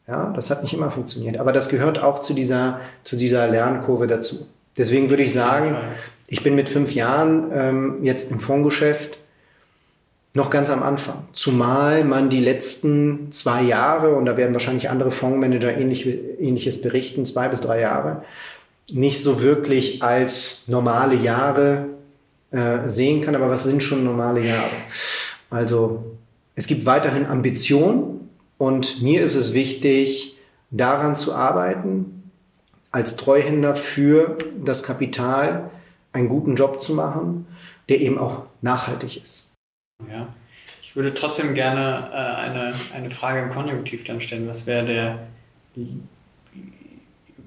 Ja, 0.07 0.33
das 0.35 0.51
hat 0.51 0.63
nicht 0.63 0.75
immer 0.75 0.91
funktioniert. 0.91 1.39
Aber 1.39 1.53
das 1.53 1.69
gehört 1.69 2.01
auch 2.01 2.21
zu 2.21 2.35
dieser, 2.35 2.81
zu 3.03 3.17
dieser 3.17 3.49
Lernkurve 3.49 4.07
dazu. 4.07 4.47
Deswegen 4.77 5.11
würde 5.11 5.23
ich 5.23 5.33
sagen, 5.33 5.77
ich 6.29 6.43
bin 6.43 6.55
mit 6.55 6.69
fünf 6.69 6.95
Jahren 6.95 7.51
ähm, 7.53 8.05
jetzt 8.05 8.31
im 8.31 8.39
Fondsgeschäft 8.39 9.19
noch 10.35 10.51
ganz 10.51 10.71
am 10.71 10.83
Anfang. 10.83 11.25
Zumal 11.33 12.05
man 12.05 12.31
die 12.31 12.41
letzten 12.41 13.31
zwei 13.33 13.63
Jahre, 13.63 14.15
und 14.15 14.25
da 14.25 14.37
werden 14.37 14.55
wahrscheinlich 14.55 14.89
andere 14.89 15.11
Fondsmanager 15.11 15.77
ähnlich, 15.77 16.07
ähnliches 16.07 16.81
berichten, 16.81 17.25
zwei 17.27 17.49
bis 17.49 17.61
drei 17.61 17.81
Jahre, 17.81 18.25
nicht 18.91 19.23
so 19.23 19.43
wirklich 19.43 20.03
als 20.03 20.69
normale 20.69 21.15
Jahre 21.15 21.87
äh, 22.51 22.89
sehen 22.89 23.21
kann. 23.23 23.35
Aber 23.35 23.49
was 23.49 23.65
sind 23.65 23.83
schon 23.83 24.05
normale 24.05 24.45
Jahre? 24.45 24.71
Also 25.51 26.05
es 26.55 26.67
gibt 26.67 26.87
weiterhin 26.87 27.27
Ambition, 27.27 28.23
und 28.63 29.03
mir 29.03 29.25
ist 29.25 29.35
es 29.35 29.55
wichtig, 29.55 30.37
daran 30.71 31.17
zu 31.17 31.35
arbeiten, 31.35 32.31
als 32.93 33.17
Treuhänder 33.17 33.75
für 33.75 34.39
das 34.65 34.85
Kapital 34.85 35.69
einen 36.13 36.29
guten 36.29 36.55
Job 36.55 36.81
zu 36.81 36.95
machen, 36.95 37.49
der 37.89 38.01
eben 38.01 38.19
auch 38.19 38.45
nachhaltig 38.61 39.21
ist. 39.21 39.53
Ja. 40.09 40.29
Ich 40.81 40.95
würde 40.95 41.13
trotzdem 41.13 41.55
gerne 41.55 42.09
äh, 42.13 42.15
eine, 42.15 42.73
eine 42.95 43.11
Frage 43.11 43.41
im 43.41 43.51
Konjunktiv 43.51 44.05
dann 44.05 44.21
stellen. 44.21 44.47
Was 44.47 44.65
wäre 44.69 44.87
der 44.87 45.19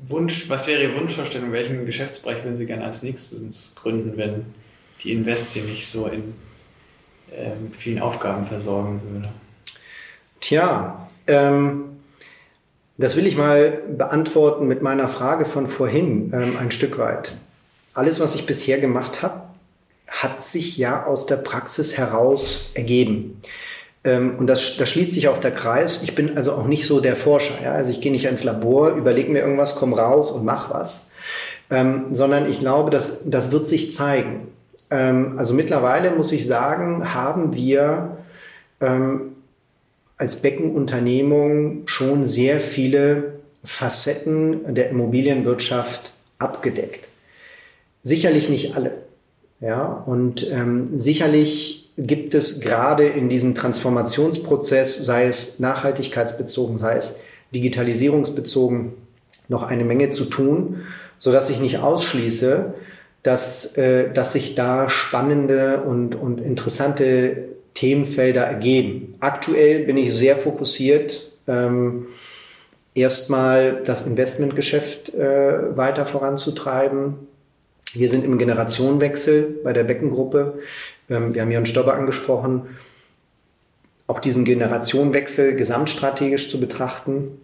Wunsch, 0.07 0.49
was 0.49 0.67
wäre 0.67 0.83
Ihre 0.83 0.95
Wunschvorstellung? 0.95 1.51
Welchen 1.51 1.85
Geschäftsbereich 1.85 2.43
würden 2.43 2.57
Sie 2.57 2.65
gerne 2.65 2.83
als 2.83 3.03
nächstes 3.03 3.75
gründen, 3.75 4.17
wenn 4.17 4.45
die 5.03 5.11
Invest 5.11 5.53
Sie 5.53 5.61
nicht 5.61 5.87
so 5.87 6.07
in 6.07 6.33
äh, 7.31 7.51
vielen 7.71 8.01
Aufgaben 8.01 8.45
versorgen 8.45 9.01
würde? 9.09 9.29
Tja, 10.39 11.07
ähm, 11.27 11.85
das 12.97 13.15
will 13.15 13.27
ich 13.27 13.35
mal 13.35 13.81
beantworten 13.97 14.67
mit 14.67 14.81
meiner 14.81 15.07
Frage 15.07 15.45
von 15.45 15.67
vorhin 15.67 16.31
ähm, 16.33 16.57
ein 16.59 16.71
Stück 16.71 16.97
weit. 16.97 17.35
Alles, 17.93 18.19
was 18.19 18.35
ich 18.35 18.45
bisher 18.45 18.79
gemacht 18.79 19.21
habe, 19.21 19.41
hat 20.07 20.43
sich 20.43 20.77
ja 20.77 21.05
aus 21.05 21.25
der 21.25 21.37
Praxis 21.37 21.97
heraus 21.97 22.71
ergeben. 22.73 23.41
Ähm, 24.05 24.35
und 24.37 24.47
das, 24.47 24.77
da 24.77 24.85
schließt 24.85 25.11
sich 25.11 25.27
auch 25.27 25.39
der 25.39 25.51
Kreis. 25.51 26.03
Ich 26.03 26.15
bin 26.15 26.37
also 26.37 26.53
auch 26.53 26.67
nicht 26.67 26.85
so 26.85 27.01
der 27.01 27.15
Forscher. 27.15 27.55
Ja? 27.61 27.73
Also 27.73 27.91
ich 27.91 27.99
gehe 27.99 28.11
nicht 28.11 28.25
ins 28.25 28.43
Labor, 28.43 28.91
überlege 28.91 29.31
mir 29.31 29.39
irgendwas, 29.39 29.75
komm 29.75 29.93
raus 29.93 30.31
und 30.31 30.45
mach 30.45 30.69
was. 30.69 31.11
Ähm, 31.71 32.05
sondern 32.11 32.49
ich 32.49 32.59
glaube, 32.59 32.91
dass, 32.91 33.23
das 33.25 33.51
wird 33.51 33.65
sich 33.65 33.91
zeigen. 33.91 34.47
Ähm, 34.91 35.37
also 35.37 35.55
mittlerweile 35.55 36.11
muss 36.11 36.31
ich 36.31 36.45
sagen, 36.45 37.13
haben 37.15 37.55
wir 37.55 38.19
ähm, 38.79 39.35
als 40.17 40.41
Beckenunternehmung 40.41 41.87
schon 41.87 42.23
sehr 42.23 42.59
viele 42.59 43.39
Facetten 43.63 44.75
der 44.75 44.91
Immobilienwirtschaft 44.91 46.13
abgedeckt. 46.37 47.09
Sicherlich 48.03 48.49
nicht 48.49 48.75
alle. 48.75 48.91
Ja, 49.59 50.03
und 50.05 50.49
ähm, 50.51 50.99
sicherlich 50.99 51.84
gibt 51.97 52.33
es 52.33 52.59
gerade 52.59 53.07
in 53.07 53.29
diesem 53.29 53.55
Transformationsprozess, 53.55 55.05
sei 55.05 55.25
es 55.25 55.59
nachhaltigkeitsbezogen, 55.59 56.77
sei 56.77 56.97
es 56.97 57.21
digitalisierungsbezogen, 57.53 58.93
noch 59.47 59.63
eine 59.63 59.85
Menge 59.85 60.09
zu 60.09 60.25
tun, 60.25 60.81
so 61.19 61.31
dass 61.31 61.49
ich 61.49 61.59
nicht 61.59 61.79
ausschließe, 61.79 62.73
dass, 63.23 63.77
äh, 63.77 64.11
dass 64.11 64.33
sich 64.33 64.55
da 64.55 64.89
spannende 64.89 65.81
und, 65.81 66.15
und 66.15 66.39
interessante 66.41 67.49
Themenfelder 67.73 68.43
ergeben. 68.43 69.15
Aktuell 69.19 69.85
bin 69.85 69.97
ich 69.97 70.13
sehr 70.13 70.37
fokussiert, 70.37 71.31
ähm, 71.47 72.07
erstmal 72.93 73.81
das 73.83 74.07
Investmentgeschäft 74.07 75.13
äh, 75.13 75.77
weiter 75.77 76.05
voranzutreiben. 76.05 77.15
Wir 77.93 78.09
sind 78.09 78.25
im 78.25 78.37
Generationenwechsel 78.37 79.59
bei 79.63 79.73
der 79.73 79.83
Beckengruppe. 79.83 80.59
Ähm, 81.09 81.33
wir 81.33 81.41
haben 81.41 81.51
Jan 81.51 81.65
Stobber 81.65 81.95
angesprochen. 81.95 82.77
Auch 84.07 84.19
diesen 84.19 84.45
Generationenwechsel 84.45 85.55
gesamtstrategisch 85.55 86.49
zu 86.49 86.59
betrachten, 86.59 87.39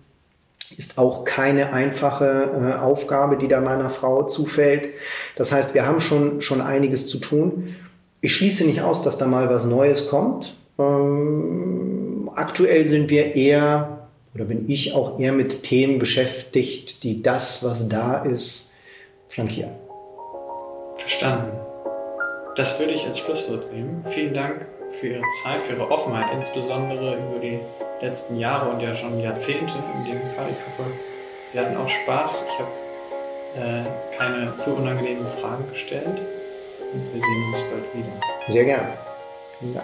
ist 0.77 0.97
auch 0.97 1.25
keine 1.25 1.73
einfache 1.73 2.49
äh, 2.53 2.79
Aufgabe, 2.79 3.37
die 3.37 3.47
da 3.47 3.61
meiner 3.61 3.89
Frau 3.89 4.23
zufällt. 4.23 4.89
Das 5.35 5.51
heißt, 5.51 5.73
wir 5.73 5.85
haben 5.85 5.99
schon, 5.99 6.41
schon 6.41 6.61
einiges 6.61 7.07
zu 7.07 7.17
tun. 7.17 7.75
Ich 8.21 8.35
schließe 8.35 8.63
nicht 8.65 8.81
aus, 8.81 9.01
dass 9.01 9.17
da 9.17 9.25
mal 9.25 9.49
was 9.49 9.65
Neues 9.65 10.07
kommt. 10.07 10.55
Ähm, 10.77 12.29
aktuell 12.35 12.87
sind 12.87 13.09
wir 13.09 13.35
eher, 13.35 14.07
oder 14.33 14.45
bin 14.45 14.69
ich 14.69 14.93
auch 14.93 15.19
eher 15.19 15.33
mit 15.33 15.63
Themen 15.63 15.99
beschäftigt, 15.99 17.03
die 17.03 17.21
das, 17.21 17.63
was 17.63 17.89
da 17.89 18.23
ist, 18.23 18.73
flankieren. 19.27 19.71
Verstanden. 20.97 21.60
Das 22.61 22.79
würde 22.79 22.93
ich 22.93 23.07
als 23.07 23.17
Schlusswort 23.17 23.73
nehmen. 23.73 24.05
Vielen 24.05 24.35
Dank 24.35 24.67
für 24.91 25.07
Ihre 25.07 25.23
Zeit, 25.41 25.59
für 25.59 25.73
Ihre 25.73 25.89
Offenheit, 25.89 26.27
insbesondere 26.31 27.15
über 27.15 27.39
die 27.39 27.59
letzten 28.01 28.37
Jahre 28.37 28.69
und 28.69 28.79
ja 28.83 28.93
schon 28.93 29.19
Jahrzehnte 29.19 29.79
in 29.97 30.11
dem 30.11 30.29
Fall. 30.29 30.45
Ich 30.51 30.57
hoffe, 30.67 30.91
Sie 31.47 31.59
hatten 31.59 31.75
auch 31.75 31.89
Spaß. 31.89 32.45
Ich 32.49 32.59
habe 32.59 32.69
äh, 33.55 34.15
keine 34.15 34.55
zu 34.57 34.75
unangenehmen 34.75 35.27
Fragen 35.27 35.67
gestellt 35.71 36.21
und 36.93 37.11
wir 37.11 37.19
sehen 37.19 37.45
uns 37.47 37.61
bald 37.61 37.95
wieder. 37.95 38.21
Sehr 38.47 38.65
gerne. 38.65 38.93
Ja. 39.73 39.83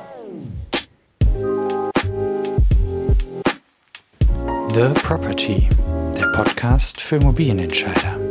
The 4.76 5.02
Property, 5.02 5.68
der 6.16 6.28
Podcast 6.28 7.02
für 7.02 7.16
Immobilienentscheider. 7.16 8.27